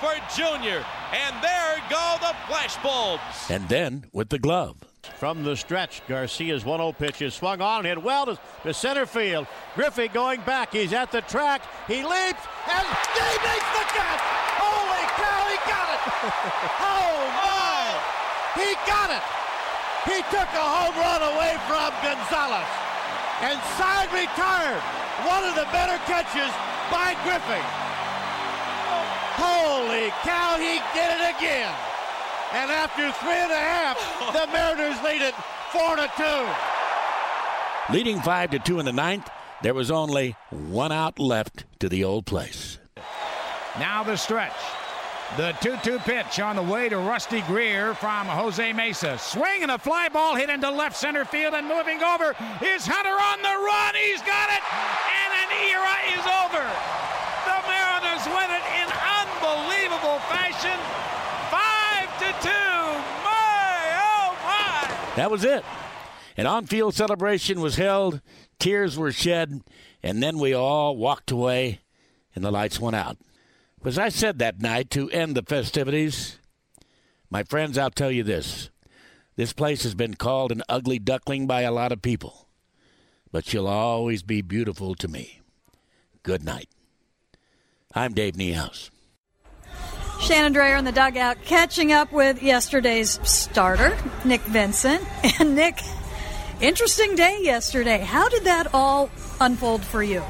for 0.00 0.16
Junior. 0.32 0.80
And 1.12 1.36
there 1.44 1.76
go 1.92 2.16
the 2.24 2.32
flashbulbs. 2.48 3.52
And 3.52 3.68
then 3.68 4.08
with 4.14 4.30
the 4.30 4.38
glove. 4.38 4.87
From 5.16 5.42
the 5.42 5.56
stretch, 5.56 6.02
Garcia's 6.06 6.64
1 6.64 6.78
0 6.78 6.92
pitch 6.92 7.22
is 7.22 7.34
swung 7.34 7.60
on, 7.60 7.84
hit 7.84 8.02
well 8.02 8.26
to, 8.26 8.38
to 8.62 8.74
center 8.74 9.06
field. 9.06 9.46
Griffey 9.74 10.08
going 10.08 10.40
back. 10.42 10.72
He's 10.72 10.92
at 10.92 11.10
the 11.10 11.22
track. 11.22 11.62
He 11.86 12.02
leaps, 12.02 12.44
and 12.70 12.86
he 12.86 13.30
makes 13.42 13.68
the 13.74 13.84
catch! 13.94 14.22
Holy 14.62 15.04
cow, 15.18 15.40
he 15.50 15.58
got 15.66 15.88
it! 15.90 16.00
oh, 16.86 17.18
my! 17.42 17.98
He 18.62 18.70
got 18.86 19.10
it! 19.10 19.24
He 20.06 20.22
took 20.30 20.48
a 20.54 20.66
home 20.66 20.96
run 20.96 21.22
away 21.34 21.58
from 21.66 21.90
Gonzalez. 22.02 22.70
And 23.42 23.58
side 23.78 24.10
retired. 24.14 24.82
One 25.26 25.44
of 25.44 25.54
the 25.54 25.66
better 25.70 25.98
catches 26.06 26.50
by 26.90 27.14
Griffey. 27.22 27.62
Holy 29.38 30.10
cow, 30.22 30.58
he 30.58 30.82
did 30.94 31.10
it 31.18 31.36
again. 31.36 31.87
And 32.52 32.70
after 32.70 33.12
three 33.12 33.30
and 33.30 33.52
a 33.52 33.54
half, 33.54 33.98
the 34.32 34.46
Mariners 34.52 35.02
lead 35.02 35.22
it 35.22 35.34
four 35.70 35.96
to 35.96 36.10
two. 36.16 37.92
Leading 37.92 38.20
five 38.20 38.50
to 38.50 38.58
two 38.58 38.78
in 38.80 38.86
the 38.86 38.92
ninth, 38.92 39.28
there 39.62 39.74
was 39.74 39.90
only 39.90 40.36
one 40.50 40.92
out 40.92 41.18
left 41.18 41.64
to 41.80 41.88
the 41.88 42.04
old 42.04 42.26
place. 42.26 42.78
Now 43.78 44.02
the 44.02 44.16
stretch. 44.16 44.56
The 45.36 45.52
2 45.60 45.76
2 45.84 45.98
pitch 46.00 46.40
on 46.40 46.56
the 46.56 46.62
way 46.62 46.88
to 46.88 46.96
Rusty 46.96 47.42
Greer 47.42 47.92
from 47.94 48.26
Jose 48.26 48.72
Mesa. 48.72 49.18
Swing 49.18 49.62
and 49.62 49.70
a 49.70 49.76
fly 49.78 50.08
ball 50.08 50.34
hit 50.34 50.48
into 50.48 50.70
left 50.70 50.96
center 50.96 51.26
field 51.26 51.52
and 51.52 51.68
moving 51.68 52.02
over 52.02 52.34
is 52.64 52.88
Hunter 52.88 53.12
on 53.12 53.38
the 53.44 53.56
run. 53.60 53.92
He's 53.94 54.24
got 54.24 54.48
it, 54.48 54.64
and 54.64 55.30
an 55.44 55.50
era 55.68 55.96
is 56.16 56.24
over. 56.48 56.64
The 57.44 57.58
Mariners 57.68 58.24
win 58.24 58.48
it 58.56 58.64
in 58.80 58.88
unbelievable 58.88 60.18
fashion. 60.32 60.80
Five 61.52 62.08
to 62.24 62.30
two. 62.40 62.80
My, 63.20 63.78
oh 64.00 64.32
my. 64.48 64.80
That 65.18 65.32
was 65.32 65.42
it. 65.42 65.64
An 66.36 66.46
on 66.46 66.66
field 66.66 66.94
celebration 66.94 67.60
was 67.60 67.74
held, 67.74 68.20
tears 68.60 68.96
were 68.96 69.10
shed, 69.10 69.62
and 70.00 70.22
then 70.22 70.38
we 70.38 70.54
all 70.54 70.96
walked 70.96 71.32
away 71.32 71.80
and 72.36 72.44
the 72.44 72.52
lights 72.52 72.78
went 72.78 72.94
out. 72.94 73.18
As 73.84 73.98
I 73.98 74.10
said 74.10 74.38
that 74.38 74.62
night 74.62 74.90
to 74.90 75.10
end 75.10 75.34
the 75.34 75.42
festivities, 75.42 76.38
my 77.30 77.42
friends, 77.42 77.76
I'll 77.76 77.90
tell 77.90 78.12
you 78.12 78.22
this. 78.22 78.70
This 79.34 79.52
place 79.52 79.82
has 79.82 79.96
been 79.96 80.14
called 80.14 80.52
an 80.52 80.62
ugly 80.68 81.00
duckling 81.00 81.48
by 81.48 81.62
a 81.62 81.72
lot 81.72 81.90
of 81.90 82.00
people, 82.00 82.46
but 83.32 83.44
she'll 83.44 83.66
always 83.66 84.22
be 84.22 84.40
beautiful 84.40 84.94
to 84.94 85.08
me. 85.08 85.40
Good 86.22 86.44
night. 86.44 86.68
I'm 87.92 88.14
Dave 88.14 88.34
Niehaus. 88.34 88.90
Shannon 90.20 90.52
Drayer 90.52 90.78
in 90.78 90.84
the 90.84 90.92
dugout 90.92 91.42
catching 91.44 91.92
up 91.92 92.12
with 92.12 92.42
yesterday's 92.42 93.18
starter, 93.28 93.96
Nick 94.24 94.40
Vincent. 94.42 95.02
And 95.40 95.54
Nick, 95.54 95.80
interesting 96.60 97.14
day 97.14 97.38
yesterday. 97.42 97.98
How 97.98 98.28
did 98.28 98.44
that 98.44 98.74
all 98.74 99.10
unfold 99.40 99.84
for 99.84 100.02
you? 100.02 100.20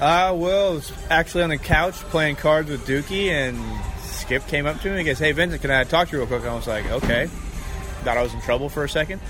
Uh, 0.00 0.32
well, 0.34 0.74
was 0.74 0.92
actually 1.10 1.42
on 1.42 1.50
the 1.50 1.58
couch 1.58 1.94
playing 1.94 2.36
cards 2.36 2.70
with 2.70 2.86
Dookie, 2.86 3.28
and 3.28 3.58
Skip 4.00 4.46
came 4.48 4.66
up 4.66 4.80
to 4.80 4.90
me 4.90 4.96
and 4.96 5.06
goes, 5.06 5.18
Hey, 5.18 5.32
Vincent, 5.32 5.60
can 5.60 5.70
I 5.70 5.84
talk 5.84 6.08
to 6.08 6.12
you 6.12 6.18
real 6.20 6.26
quick? 6.26 6.40
And 6.40 6.50
I 6.50 6.54
was 6.54 6.66
like, 6.66 6.90
Okay. 6.90 7.26
Thought 7.26 8.16
I 8.16 8.22
was 8.22 8.34
in 8.34 8.40
trouble 8.40 8.68
for 8.68 8.82
a 8.82 8.88
second. 8.88 9.20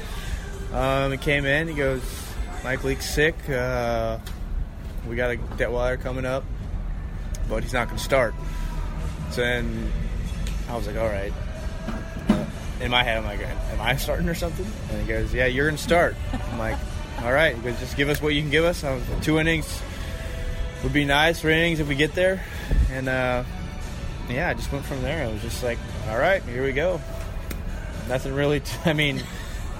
Um, 0.72 1.12
he 1.12 1.18
came 1.18 1.44
in, 1.44 1.68
he 1.68 1.74
goes, 1.74 2.02
Mike 2.64 2.84
Leake's 2.84 3.10
sick. 3.10 3.34
Uh, 3.50 4.18
we 5.06 5.16
got 5.16 5.32
a 5.32 5.36
Detweiler 5.36 6.00
coming 6.00 6.24
up, 6.24 6.44
but 7.48 7.62
he's 7.62 7.72
not 7.72 7.88
going 7.88 7.98
to 7.98 8.04
start. 8.04 8.34
So 9.32 9.40
then 9.40 9.92
I 10.68 10.76
was 10.76 10.86
like, 10.86 10.96
All 10.96 11.08
right. 11.08 11.32
Uh, 12.28 12.44
in 12.80 12.90
my 12.90 13.02
head, 13.02 13.18
I'm 13.18 13.24
like, 13.24 13.40
Am 13.40 13.80
I 13.80 13.96
starting 13.96 14.28
or 14.28 14.34
something? 14.34 14.66
And 14.90 15.00
he 15.02 15.08
goes, 15.08 15.32
Yeah, 15.34 15.46
you're 15.46 15.66
going 15.66 15.76
to 15.76 15.82
start. 15.82 16.16
I'm 16.50 16.58
like, 16.58 16.78
All 17.22 17.32
right. 17.32 17.60
Just 17.62 17.96
give 17.96 18.08
us 18.08 18.22
what 18.22 18.34
you 18.34 18.42
can 18.42 18.50
give 18.50 18.64
us. 18.64 18.82
Was 18.82 19.02
two 19.22 19.38
innings 19.38 19.82
would 20.82 20.92
be 20.92 21.04
nice 21.04 21.40
for 21.40 21.48
innings 21.48 21.80
if 21.80 21.88
we 21.88 21.94
get 21.94 22.14
there. 22.14 22.42
And 22.90 23.08
uh, 23.08 23.44
yeah, 24.28 24.48
I 24.48 24.54
just 24.54 24.72
went 24.72 24.84
from 24.84 25.02
there. 25.02 25.26
I 25.26 25.32
was 25.32 25.42
just 25.42 25.62
like, 25.62 25.78
all 26.08 26.18
right, 26.18 26.42
here 26.42 26.64
we 26.64 26.72
go. 26.72 27.00
Nothing 28.08 28.34
really. 28.34 28.60
T- 28.60 28.72
I 28.84 28.92
mean, 28.92 29.22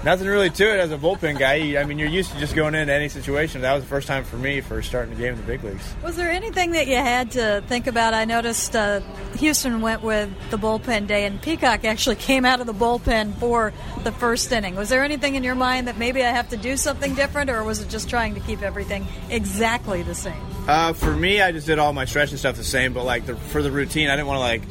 Nothing 0.03 0.27
really 0.27 0.49
to 0.49 0.73
it 0.73 0.81
as 0.81 0.91
a 0.91 0.97
bullpen 0.97 1.39
guy. 1.39 1.79
I 1.79 1.85
mean, 1.85 1.97
you're 1.97 2.09
used 2.09 2.33
to 2.33 2.37
just 2.37 2.55
going 2.55 2.75
into 2.75 2.91
any 2.91 3.07
situation. 3.07 3.61
That 3.61 3.73
was 3.73 3.83
the 3.83 3.89
first 3.89 4.05
time 4.05 4.25
for 4.25 4.35
me 4.35 4.59
for 4.59 4.81
starting 4.81 5.13
a 5.13 5.17
game 5.17 5.33
in 5.33 5.37
the 5.37 5.47
big 5.47 5.63
leagues. 5.63 5.95
Was 6.03 6.17
there 6.17 6.29
anything 6.29 6.71
that 6.71 6.87
you 6.87 6.97
had 6.97 7.31
to 7.31 7.63
think 7.67 7.87
about? 7.87 8.13
I 8.13 8.25
noticed 8.25 8.75
uh, 8.75 8.99
Houston 9.37 9.79
went 9.79 10.03
with 10.03 10.29
the 10.49 10.57
bullpen 10.57 11.07
day, 11.07 11.25
and 11.25 11.41
Peacock 11.41 11.85
actually 11.85 12.15
came 12.17 12.43
out 12.43 12.59
of 12.59 12.67
the 12.67 12.73
bullpen 12.73 13.33
for 13.35 13.71
the 14.03 14.11
first 14.11 14.51
inning. 14.51 14.75
Was 14.75 14.89
there 14.89 15.05
anything 15.05 15.35
in 15.35 15.43
your 15.43 15.55
mind 15.55 15.87
that 15.87 15.97
maybe 15.97 16.21
I 16.21 16.31
have 16.31 16.49
to 16.49 16.57
do 16.57 16.75
something 16.75 17.15
different, 17.15 17.49
or 17.49 17.63
was 17.63 17.79
it 17.79 17.87
just 17.87 18.09
trying 18.09 18.33
to 18.33 18.41
keep 18.41 18.61
everything 18.61 19.07
exactly 19.29 20.03
the 20.03 20.15
same? 20.15 20.41
Uh, 20.67 20.91
for 20.91 21.15
me, 21.15 21.39
I 21.39 21.53
just 21.53 21.65
did 21.65 21.79
all 21.79 21.93
my 21.93 22.03
stretching 22.03 22.35
stuff 22.35 22.57
the 22.57 22.65
same, 22.65 22.91
but 22.91 23.05
like 23.05 23.25
the, 23.25 23.37
for 23.37 23.61
the 23.61 23.71
routine, 23.71 24.09
I 24.09 24.17
didn't 24.17 24.27
want 24.27 24.37
to 24.37 24.41
like 24.41 24.63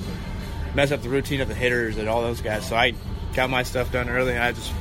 mess 0.75 0.93
up 0.93 1.01
the 1.01 1.09
routine 1.09 1.41
of 1.41 1.49
the 1.49 1.55
hitters 1.55 1.97
and 1.97 2.07
all 2.07 2.21
those 2.21 2.43
guys. 2.43 2.69
So 2.69 2.77
I 2.77 2.93
got 3.35 3.49
my 3.49 3.63
stuff 3.63 3.91
done 3.93 4.11
early, 4.11 4.33
and 4.35 4.43
I 4.43 4.53
just 4.53 4.73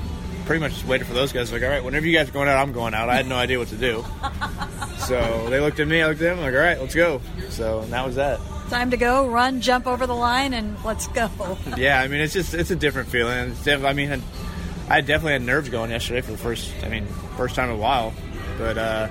pretty 0.45 0.59
much 0.59 0.73
just 0.73 0.85
waited 0.85 1.07
for 1.07 1.13
those 1.13 1.31
guys. 1.31 1.51
Like, 1.51 1.63
all 1.63 1.69
right, 1.69 1.83
whenever 1.83 2.05
you 2.05 2.17
guys 2.17 2.29
are 2.29 2.31
going 2.31 2.47
out, 2.47 2.57
I'm 2.57 2.73
going 2.73 2.93
out. 2.93 3.09
I 3.09 3.15
had 3.15 3.27
no 3.27 3.35
idea 3.35 3.59
what 3.59 3.69
to 3.69 3.75
do. 3.77 4.05
so 4.97 5.49
they 5.49 5.59
looked 5.59 5.79
at 5.79 5.87
me, 5.87 6.01
I 6.01 6.07
looked 6.07 6.21
at 6.21 6.35
them, 6.35 6.39
like, 6.41 6.53
all 6.53 6.59
right, 6.59 6.79
let's 6.79 6.95
go. 6.95 7.21
So 7.49 7.79
and 7.81 7.93
that 7.93 8.05
was 8.05 8.15
that. 8.15 8.39
Time 8.69 8.91
to 8.91 8.97
go, 8.97 9.27
run, 9.27 9.59
jump 9.61 9.85
over 9.85 10.07
the 10.07 10.15
line, 10.15 10.53
and 10.53 10.81
let's 10.85 11.07
go. 11.07 11.29
Yeah, 11.77 11.99
I 11.99 12.07
mean, 12.07 12.21
it's 12.21 12.33
just 12.33 12.53
it's 12.53 12.71
a 12.71 12.75
different 12.75 13.09
feeling. 13.09 13.51
It's 13.51 13.63
diff- 13.63 13.83
I 13.83 13.93
mean, 13.93 14.21
I 14.89 15.01
definitely 15.01 15.33
had 15.33 15.41
nerves 15.41 15.69
going 15.69 15.91
yesterday 15.91 16.21
for 16.21 16.31
the 16.31 16.37
first, 16.37 16.71
I 16.83 16.89
mean, 16.89 17.05
first 17.37 17.55
time 17.55 17.69
in 17.69 17.75
a 17.75 17.79
while, 17.79 18.13
but 18.57 18.77
uh, 18.77 19.07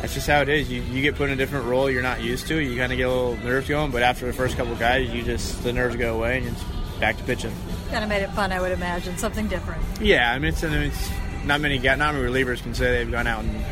that's 0.00 0.14
just 0.14 0.26
how 0.26 0.40
it 0.40 0.48
is. 0.48 0.70
You, 0.70 0.82
you 0.82 1.02
get 1.02 1.16
put 1.16 1.28
in 1.28 1.34
a 1.34 1.36
different 1.36 1.66
role 1.66 1.90
you're 1.90 2.02
not 2.02 2.22
used 2.22 2.46
to. 2.48 2.58
You 2.58 2.76
kind 2.78 2.90
of 2.92 2.96
get 2.96 3.06
a 3.06 3.12
little 3.12 3.36
nerves 3.44 3.68
going, 3.68 3.90
but 3.90 4.02
after 4.02 4.26
the 4.26 4.32
first 4.32 4.56
couple 4.56 4.74
guys, 4.76 5.10
you 5.10 5.22
just 5.22 5.62
the 5.62 5.72
nerves 5.72 5.96
go 5.96 6.16
away 6.16 6.38
and 6.38 6.46
you're 6.46 6.54
just 6.54 7.00
back 7.00 7.16
to 7.18 7.24
pitching. 7.24 7.52
Kind 7.90 8.02
of 8.04 8.08
made 8.08 8.22
it 8.22 8.30
fun, 8.30 8.52
I 8.52 8.60
would 8.60 8.72
imagine. 8.72 9.16
Something 9.18 9.48
different. 9.48 9.82
Yeah, 10.00 10.32
I 10.32 10.38
mean, 10.38 10.50
it's, 10.50 10.64
I 10.64 10.68
mean, 10.68 10.82
it's 10.82 11.10
not 11.44 11.60
many 11.60 11.78
not 11.78 11.98
many 11.98 12.18
relievers 12.18 12.62
can 12.62 12.74
say 12.74 12.98
they've 12.98 13.10
gone 13.10 13.26
out 13.26 13.44
and 13.44 13.64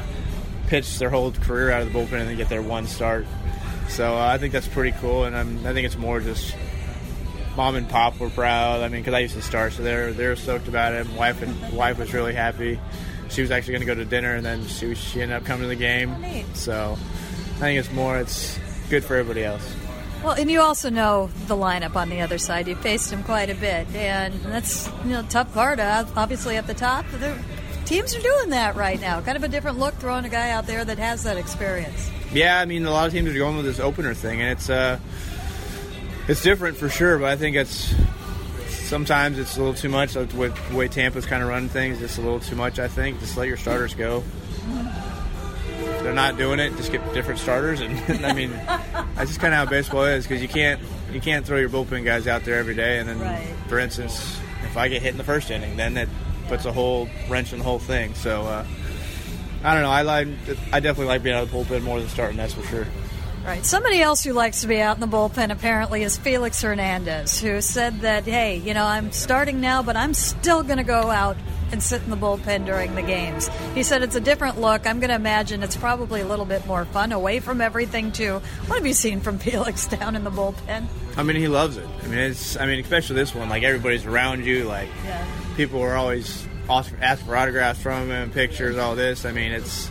pitched 0.66 0.98
their 0.98 1.10
whole 1.10 1.32
career 1.32 1.70
out 1.70 1.82
of 1.82 1.92
the 1.92 1.98
bullpen 1.98 2.20
and 2.20 2.28
then 2.28 2.36
get 2.36 2.48
their 2.48 2.62
one 2.62 2.86
start. 2.86 3.26
So 3.88 4.16
uh, 4.16 4.26
I 4.26 4.38
think 4.38 4.52
that's 4.52 4.68
pretty 4.68 4.96
cool, 5.00 5.24
and 5.24 5.34
I'm, 5.34 5.66
I 5.66 5.72
think 5.72 5.86
it's 5.86 5.96
more 5.96 6.20
just 6.20 6.54
mom 7.56 7.74
and 7.74 7.88
pop 7.88 8.18
were 8.20 8.30
proud. 8.30 8.82
I 8.82 8.88
mean, 8.88 9.00
because 9.00 9.14
I 9.14 9.20
used 9.20 9.34
to 9.34 9.42
start, 9.42 9.72
so 9.72 9.82
they're 9.82 10.12
they're 10.12 10.36
stoked 10.36 10.68
about 10.68 10.92
it. 10.92 11.08
My 11.10 11.16
wife 11.16 11.42
and 11.42 11.72
wife 11.72 11.98
was 11.98 12.12
really 12.12 12.34
happy. 12.34 12.78
She 13.30 13.42
was 13.42 13.50
actually 13.50 13.72
going 13.72 13.80
to 13.80 13.86
go 13.86 13.94
to 13.94 14.04
dinner, 14.04 14.34
and 14.34 14.44
then 14.44 14.66
she 14.66 14.94
she 14.94 15.22
ended 15.22 15.36
up 15.36 15.44
coming 15.44 15.62
to 15.62 15.68
the 15.68 15.76
game. 15.76 16.14
So 16.54 16.92
I 17.56 17.60
think 17.60 17.80
it's 17.80 17.92
more 17.92 18.18
it's 18.18 18.58
good 18.90 19.04
for 19.04 19.16
everybody 19.16 19.44
else. 19.44 19.74
Well, 20.22 20.32
and 20.32 20.50
you 20.50 20.60
also 20.60 20.90
know 20.90 21.30
the 21.46 21.54
lineup 21.54 21.94
on 21.94 22.08
the 22.08 22.20
other 22.22 22.38
side. 22.38 22.66
You 22.66 22.74
faced 22.76 23.12
him 23.12 23.22
quite 23.22 23.50
a 23.50 23.54
bit, 23.54 23.86
and 23.94 24.34
that's 24.42 24.88
you 25.04 25.10
know 25.10 25.22
tough 25.28 25.52
part. 25.54 25.78
uh, 25.78 26.04
Obviously, 26.16 26.56
at 26.56 26.66
the 26.66 26.74
top, 26.74 27.06
the 27.12 27.38
teams 27.86 28.14
are 28.16 28.20
doing 28.20 28.50
that 28.50 28.74
right 28.76 29.00
now. 29.00 29.20
Kind 29.20 29.36
of 29.36 29.44
a 29.44 29.48
different 29.48 29.78
look 29.78 29.94
throwing 29.94 30.24
a 30.24 30.28
guy 30.28 30.50
out 30.50 30.66
there 30.66 30.84
that 30.84 30.98
has 30.98 31.22
that 31.22 31.36
experience. 31.36 32.10
Yeah, 32.32 32.58
I 32.60 32.64
mean, 32.64 32.84
a 32.84 32.90
lot 32.90 33.06
of 33.06 33.12
teams 33.12 33.30
are 33.30 33.34
going 33.38 33.56
with 33.56 33.64
this 33.64 33.78
opener 33.80 34.12
thing, 34.12 34.40
and 34.42 34.50
it's 34.50 34.68
uh, 34.68 34.98
it's 36.26 36.42
different 36.42 36.76
for 36.76 36.88
sure. 36.88 37.18
But 37.18 37.30
I 37.30 37.36
think 37.36 37.54
it's 37.56 37.94
sometimes 38.68 39.38
it's 39.38 39.56
a 39.56 39.60
little 39.60 39.74
too 39.74 39.88
much. 39.88 40.16
Like 40.16 40.32
with 40.32 40.68
the 40.70 40.76
way 40.76 40.88
Tampa's 40.88 41.26
kind 41.26 41.44
of 41.44 41.48
running 41.48 41.68
things, 41.68 42.00
just 42.00 42.18
a 42.18 42.22
little 42.22 42.40
too 42.40 42.56
much. 42.56 42.80
I 42.80 42.88
think 42.88 43.20
just 43.20 43.36
let 43.36 43.46
your 43.46 43.56
starters 43.56 43.94
go. 43.94 44.24
If 44.70 45.07
they're 46.08 46.14
not 46.14 46.38
doing 46.38 46.58
it, 46.58 46.74
just 46.78 46.90
get 46.90 47.12
different 47.12 47.38
starters. 47.38 47.80
And 47.80 48.24
I 48.24 48.32
mean, 48.32 48.50
that's 48.50 49.28
just 49.28 49.40
kind 49.40 49.52
of 49.52 49.58
how 49.58 49.66
baseball 49.66 50.04
is 50.04 50.26
because 50.26 50.40
you 50.40 50.48
can't 50.48 50.80
you 51.12 51.20
can't 51.20 51.44
throw 51.44 51.58
your 51.58 51.68
bullpen 51.68 52.02
guys 52.02 52.26
out 52.26 52.44
there 52.44 52.58
every 52.58 52.74
day. 52.74 52.98
And 52.98 53.08
then, 53.08 53.56
for 53.68 53.78
instance, 53.78 54.40
if 54.64 54.78
I 54.78 54.88
get 54.88 55.02
hit 55.02 55.12
in 55.12 55.18
the 55.18 55.24
first 55.24 55.50
inning, 55.50 55.76
then 55.76 55.98
it 55.98 56.08
puts 56.48 56.64
a 56.64 56.72
whole 56.72 57.10
wrench 57.28 57.52
in 57.52 57.58
the 57.58 57.64
whole 57.64 57.78
thing. 57.78 58.14
So. 58.14 58.42
Uh, 58.42 58.64
I 59.60 59.74
don't 59.74 59.82
know. 59.82 59.90
I 59.90 60.02
like. 60.02 60.28
I 60.72 60.78
definitely 60.78 61.06
like 61.06 61.24
being 61.24 61.34
out 61.34 61.42
of 61.42 61.50
the 61.50 61.56
bullpen 61.56 61.82
more 61.82 61.98
than 61.98 62.08
starting. 62.08 62.36
That's 62.36 62.54
for 62.54 62.62
sure. 62.62 62.86
Right. 63.44 63.66
Somebody 63.66 64.00
else 64.00 64.22
who 64.22 64.32
likes 64.32 64.60
to 64.60 64.68
be 64.68 64.80
out 64.80 64.96
in 64.96 65.00
the 65.00 65.08
bullpen 65.08 65.50
apparently 65.50 66.04
is 66.04 66.16
Felix 66.16 66.62
Hernandez, 66.62 67.40
who 67.40 67.60
said 67.60 68.02
that, 68.02 68.22
hey, 68.22 68.58
you 68.58 68.72
know, 68.72 68.84
I'm 68.84 69.10
starting 69.10 69.60
now, 69.60 69.82
but 69.82 69.96
I'm 69.96 70.14
still 70.14 70.62
going 70.62 70.78
to 70.78 70.84
go 70.84 71.10
out 71.10 71.36
and 71.72 71.82
sit 71.82 72.02
in 72.02 72.10
the 72.10 72.16
bullpen 72.16 72.64
during 72.66 72.94
the 72.94 73.02
games. 73.02 73.48
He 73.74 73.82
said 73.82 74.02
it's 74.02 74.14
a 74.16 74.20
different 74.20 74.60
look. 74.60 74.86
I'm 74.86 75.00
going 75.00 75.10
to 75.10 75.16
imagine 75.16 75.62
it's 75.62 75.76
probably 75.76 76.20
a 76.20 76.26
little 76.26 76.44
bit 76.44 76.66
more 76.66 76.84
fun 76.86 77.12
away 77.12 77.40
from 77.40 77.60
everything, 77.60 78.12
too. 78.12 78.40
What 78.66 78.76
have 78.76 78.86
you 78.86 78.92
seen 78.94 79.20
from 79.20 79.38
Felix 79.38 79.86
down 79.86 80.16
in 80.16 80.24
the 80.24 80.30
bullpen? 80.30 80.86
I 81.16 81.22
mean, 81.22 81.36
he 81.36 81.48
loves 81.48 81.76
it. 81.76 81.86
I 82.02 82.06
mean, 82.06 82.18
it's. 82.18 82.56
I 82.56 82.66
mean, 82.66 82.80
especially 82.80 83.16
this 83.16 83.34
one. 83.34 83.48
Like 83.48 83.62
everybody's 83.64 84.06
around 84.06 84.44
you. 84.44 84.64
Like 84.64 84.88
Yeah. 85.04 85.26
people 85.56 85.80
are 85.82 85.94
always 85.96 86.46
ask 86.70 86.92
ask 87.00 87.24
for 87.24 87.34
autographs 87.36 87.80
from 87.82 88.08
him, 88.10 88.30
pictures, 88.30 88.76
all 88.78 88.94
this. 88.94 89.24
I 89.24 89.32
mean, 89.32 89.52
it's 89.52 89.90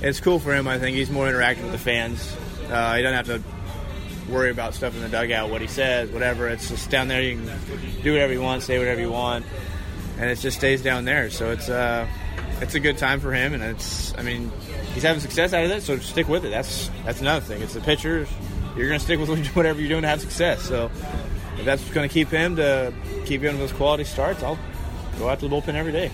it's 0.00 0.20
cool 0.20 0.38
for 0.38 0.54
him. 0.54 0.68
I 0.68 0.78
think 0.78 0.96
he's 0.96 1.10
more 1.10 1.26
interactive 1.26 1.62
with 1.64 1.72
the 1.72 1.78
fans. 1.78 2.36
Uh, 2.70 2.94
he 2.96 3.02
doesn't 3.02 3.26
have 3.26 3.42
to 3.42 4.32
worry 4.32 4.50
about 4.50 4.72
stuff 4.74 4.94
in 4.94 5.02
the 5.02 5.08
dugout, 5.08 5.50
what 5.50 5.60
he 5.60 5.66
says, 5.66 6.10
whatever. 6.10 6.48
It's 6.48 6.68
just 6.68 6.88
down 6.90 7.08
there. 7.08 7.20
You 7.20 7.36
can 7.36 7.50
do 8.02 8.12
whatever 8.12 8.32
you 8.32 8.40
want, 8.40 8.62
say 8.62 8.78
whatever 8.78 9.00
you 9.00 9.10
want, 9.10 9.44
and 10.22 10.30
it 10.30 10.36
just 10.36 10.56
stays 10.56 10.82
down 10.82 11.04
there. 11.04 11.30
So 11.30 11.50
it's 11.50 11.68
uh, 11.68 12.06
it's 12.60 12.76
a 12.76 12.80
good 12.80 12.96
time 12.96 13.18
for 13.18 13.32
him, 13.32 13.54
and 13.54 13.62
it's. 13.62 14.16
I 14.16 14.22
mean, 14.22 14.52
he's 14.94 15.02
having 15.02 15.20
success 15.20 15.52
out 15.52 15.64
of 15.64 15.70
it, 15.72 15.82
so 15.82 15.98
stick 15.98 16.28
with 16.28 16.44
it. 16.44 16.50
That's 16.50 16.90
that's 17.04 17.20
another 17.20 17.44
thing. 17.44 17.60
It's 17.60 17.74
the 17.74 17.80
pitchers. 17.80 18.28
You're 18.76 18.86
going 18.86 19.00
to 19.00 19.04
stick 19.04 19.18
with 19.18 19.28
whatever 19.56 19.80
you're 19.80 19.88
doing 19.88 20.02
to 20.02 20.08
have 20.08 20.20
success. 20.20 20.62
So 20.62 20.92
if 21.58 21.64
that's 21.64 21.82
going 21.90 22.08
to 22.08 22.12
keep 22.12 22.28
him 22.28 22.54
to 22.56 22.94
keep 23.26 23.40
getting 23.40 23.58
those 23.58 23.72
quality 23.72 24.04
starts, 24.04 24.44
I'll 24.44 24.58
go 25.18 25.28
out 25.28 25.40
to 25.40 25.48
the 25.48 25.54
bullpen 25.54 25.74
every 25.74 25.92
day. 25.92 26.12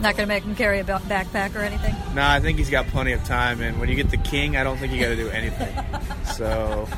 Not 0.00 0.16
going 0.16 0.28
to 0.28 0.34
make 0.34 0.44
him 0.44 0.54
carry 0.54 0.78
a 0.78 0.84
backpack 0.84 1.54
or 1.56 1.58
anything? 1.58 1.94
No, 2.14 2.22
I 2.22 2.40
think 2.40 2.56
he's 2.56 2.70
got 2.70 2.86
plenty 2.86 3.12
of 3.12 3.22
time, 3.24 3.60
and 3.60 3.78
when 3.78 3.90
you 3.90 3.96
get 3.96 4.10
the 4.10 4.16
king, 4.16 4.56
I 4.56 4.64
don't 4.64 4.78
think 4.78 4.94
you 4.94 5.00
got 5.00 5.08
to 5.08 5.16
do 5.16 5.28
anything. 5.28 5.76
so, 6.36 6.88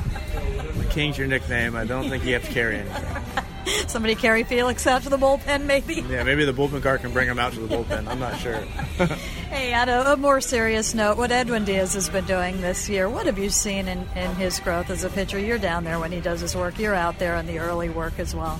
the 0.77 0.85
king's 0.85 1.17
your 1.17 1.27
nickname. 1.27 1.75
I 1.75 1.83
don't 1.83 2.09
think 2.09 2.23
you 2.23 2.33
have 2.33 2.45
to 2.45 2.51
carry 2.53 2.77
anything. 2.77 3.22
Somebody 3.87 4.15
carry 4.15 4.43
Felix 4.43 4.85
out 4.87 5.03
to 5.03 5.09
the 5.09 5.17
bullpen, 5.17 5.65
maybe? 5.65 5.95
Yeah, 5.95 6.23
maybe 6.23 6.45
the 6.45 6.53
bullpen 6.53 6.81
car 6.81 6.97
can 6.97 7.11
bring 7.11 7.27
him 7.27 7.39
out 7.39 7.53
to 7.53 7.59
the 7.59 7.73
bullpen. 7.73 8.07
I'm 8.07 8.19
not 8.19 8.37
sure. 8.39 8.63
Hey, 9.53 9.71
on 9.75 9.87
a, 9.87 10.13
a 10.13 10.17
more 10.17 10.41
serious 10.41 10.95
note, 10.95 11.15
what 11.15 11.31
Edwin 11.31 11.63
Diaz 11.63 11.93
has 11.93 12.09
been 12.09 12.25
doing 12.25 12.59
this 12.61 12.89
year, 12.89 13.07
what 13.07 13.27
have 13.27 13.37
you 13.37 13.51
seen 13.51 13.87
in, 13.87 13.99
in 14.15 14.33
his 14.33 14.59
growth 14.59 14.89
as 14.89 15.03
a 15.03 15.11
pitcher? 15.11 15.37
You're 15.37 15.59
down 15.59 15.83
there 15.83 15.99
when 15.99 16.11
he 16.11 16.21
does 16.21 16.41
his 16.41 16.55
work. 16.55 16.79
You're 16.79 16.95
out 16.95 17.19
there 17.19 17.35
in 17.35 17.45
the 17.45 17.59
early 17.59 17.87
work 17.87 18.17
as 18.17 18.33
well. 18.33 18.59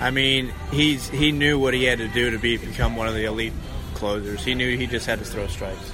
I 0.00 0.10
mean, 0.10 0.52
he's 0.72 1.08
he 1.08 1.30
knew 1.30 1.60
what 1.60 1.74
he 1.74 1.84
had 1.84 1.98
to 1.98 2.08
do 2.08 2.30
to 2.30 2.40
be 2.40 2.56
become 2.56 2.96
one 2.96 3.06
of 3.06 3.14
the 3.14 3.24
elite 3.24 3.52
closers. 3.94 4.44
He 4.44 4.54
knew 4.56 4.76
he 4.76 4.88
just 4.88 5.06
had 5.06 5.20
to 5.20 5.24
throw 5.24 5.46
strikes. 5.46 5.92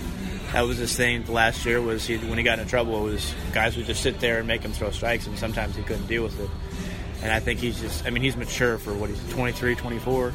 That 0.53 0.63
was 0.63 0.79
his 0.79 0.97
thing 0.97 1.27
last 1.27 1.65
year. 1.65 1.81
Was 1.81 2.07
he 2.07 2.17
when 2.17 2.39
he 2.39 2.45
got 2.45 2.59
into 2.59 2.71
trouble? 2.71 3.07
It 3.07 3.13
was 3.13 3.35
guys 3.53 3.77
would 3.77 3.87
just 3.87 4.03
sit 4.03 4.19
there 4.19 4.39
and 4.39 4.49
make 4.49 4.63
him 4.63 4.73
throw 4.73 4.91
strikes, 4.91 5.27
and 5.27 5.39
sometimes 5.39 5.77
he 5.77 5.83
couldn't 5.83 6.07
deal 6.07 6.23
with 6.23 6.41
it. 6.41 6.51
And 7.23 7.31
I 7.33 7.41
think 7.41 7.61
he's 7.61 7.81
just. 7.81 8.05
I 8.07 8.11
mean, 8.11 8.23
he's 8.23 8.37
mature 8.37 8.79
for 8.79 8.93
what 8.93 9.11
he's 9.11 9.33
23, 9.33 9.75
24. 9.77 10.33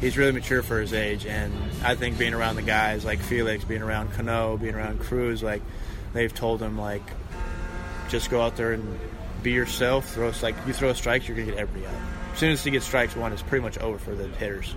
He's 0.00 0.16
really 0.16 0.32
mature 0.32 0.62
for 0.62 0.80
his 0.80 0.94
age, 0.94 1.26
and 1.26 1.52
I 1.84 1.94
think 1.94 2.16
being 2.18 2.32
around 2.32 2.56
the 2.56 2.62
guys 2.62 3.04
like 3.04 3.18
Felix, 3.18 3.64
being 3.64 3.82
around 3.82 4.12
Cano, 4.12 4.56
being 4.56 4.74
around 4.74 5.00
Cruz, 5.00 5.42
like 5.42 5.60
they've 6.14 6.32
told 6.32 6.62
him 6.62 6.78
like 6.78 7.02
just 8.08 8.30
go 8.30 8.40
out 8.40 8.56
there 8.56 8.72
and 8.72 8.98
be 9.42 9.52
yourself. 9.52 10.08
Throw 10.14 10.32
like 10.42 10.54
you 10.66 10.72
throw 10.72 10.92
strikes, 10.92 11.28
you're 11.28 11.36
gonna 11.36 11.50
get 11.50 11.58
everybody 11.58 11.86
out. 11.86 12.00
As 12.32 12.38
soon 12.38 12.52
as 12.52 12.64
he 12.64 12.70
gets 12.70 12.86
strikes 12.86 13.16
one, 13.16 13.32
it's 13.32 13.42
pretty 13.42 13.62
much 13.62 13.78
over 13.78 13.98
for 13.98 14.14
the 14.14 14.28
hitters. 14.28 14.74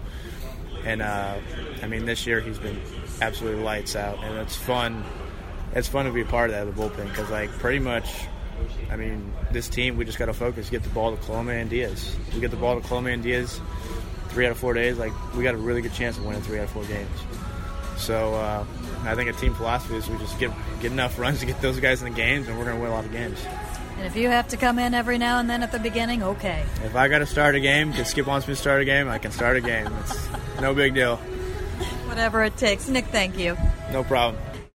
And 0.86 1.02
uh, 1.02 1.36
I 1.82 1.88
mean, 1.88 2.06
this 2.06 2.28
year 2.28 2.42
he's 2.42 2.60
been 2.60 2.80
absolutely 3.22 3.64
lights 3.64 3.96
out, 3.96 4.22
and 4.24 4.38
it's 4.40 4.56
fun. 4.56 5.04
It's 5.74 5.88
fun 5.88 6.06
to 6.06 6.12
be 6.12 6.22
a 6.22 6.26
part 6.26 6.50
of 6.50 6.56
that 6.56 6.76
the 6.76 6.82
bullpen 6.82 7.08
because 7.08 7.30
like 7.30 7.50
pretty 7.52 7.80
much, 7.80 8.10
I 8.90 8.96
mean, 8.96 9.34
this 9.52 9.68
team 9.68 9.98
we 9.98 10.06
just 10.06 10.20
got 10.20 10.26
to 10.26 10.34
focus, 10.34 10.70
get 10.70 10.84
the 10.84 10.90
ball 10.90 11.16
to 11.16 11.22
Colome 11.24 11.60
and 11.60 11.70
Diaz. 11.70 12.16
We 12.34 12.40
get 12.40 12.52
the 12.52 12.58
ball 12.58 12.80
to 12.80 12.88
Colome 12.88 13.14
and 13.14 13.24
Diaz 13.24 13.60
three 14.30 14.46
out 14.46 14.52
of 14.52 14.58
four 14.58 14.74
days. 14.74 14.98
Like 14.98 15.12
we 15.36 15.44
got 15.44 15.56
a 15.56 15.58
really 15.58 15.82
good 15.82 15.94
chance 15.94 16.18
of 16.18 16.26
winning 16.26 16.42
three 16.42 16.60
out 16.60 16.66
of 16.66 16.72
four 16.72 16.86
games. 16.86 17.10
So 17.98 18.34
uh, 18.34 18.66
I 19.04 19.16
think 19.16 19.30
a 19.30 19.34
team 19.34 19.54
philosophy 19.54 19.96
is 19.96 20.10
we 20.10 20.18
just 20.18 20.40
get 20.40 20.52
get 20.82 20.92
enough 20.92 21.18
runs 21.20 21.40
to 21.40 21.46
get 21.46 21.62
those 21.62 21.80
guys 21.80 22.02
in 22.02 22.10
the 22.10 22.16
games, 22.16 22.48
and 22.48 22.58
we're 22.58 22.66
going 22.66 22.78
to 22.78 22.82
win 22.82 22.92
a 22.92 22.94
lot 22.94 23.06
of 23.06 23.12
games. 23.12 23.40
And 23.98 24.08
if 24.08 24.16
you 24.16 24.28
have 24.28 24.48
to 24.50 24.58
come 24.58 24.80
in 24.80 24.94
every 24.94 25.18
now 25.18 25.40
and 25.40 25.50
then 25.50 25.62
at 25.62 25.72
the 25.72 25.80
beginning, 25.80 26.24
okay. 26.24 26.66
If 26.84 26.96
I 26.96 27.08
got 27.08 27.20
to 27.20 27.26
start 27.28 27.56
a 27.56 27.60
game 27.60 27.92
because 27.92 28.10
Skip 28.10 28.26
wants 28.26 28.48
me 28.48 28.56
to 28.56 28.60
start 28.60 28.82
a 28.82 28.86
game, 28.86 29.08
I 29.08 29.20
can 29.20 29.32
start 29.32 29.56
a 29.56 29.62
game. 29.62 29.88
It's 30.02 30.28
no 30.60 30.74
big 30.74 30.96
deal. 30.96 31.18
Whatever 32.08 32.44
it 32.44 32.58
takes. 32.58 32.88
Nick, 32.88 33.06
thank 33.06 33.38
you. 33.38 33.56
No 33.92 34.04
problem. 34.04 34.42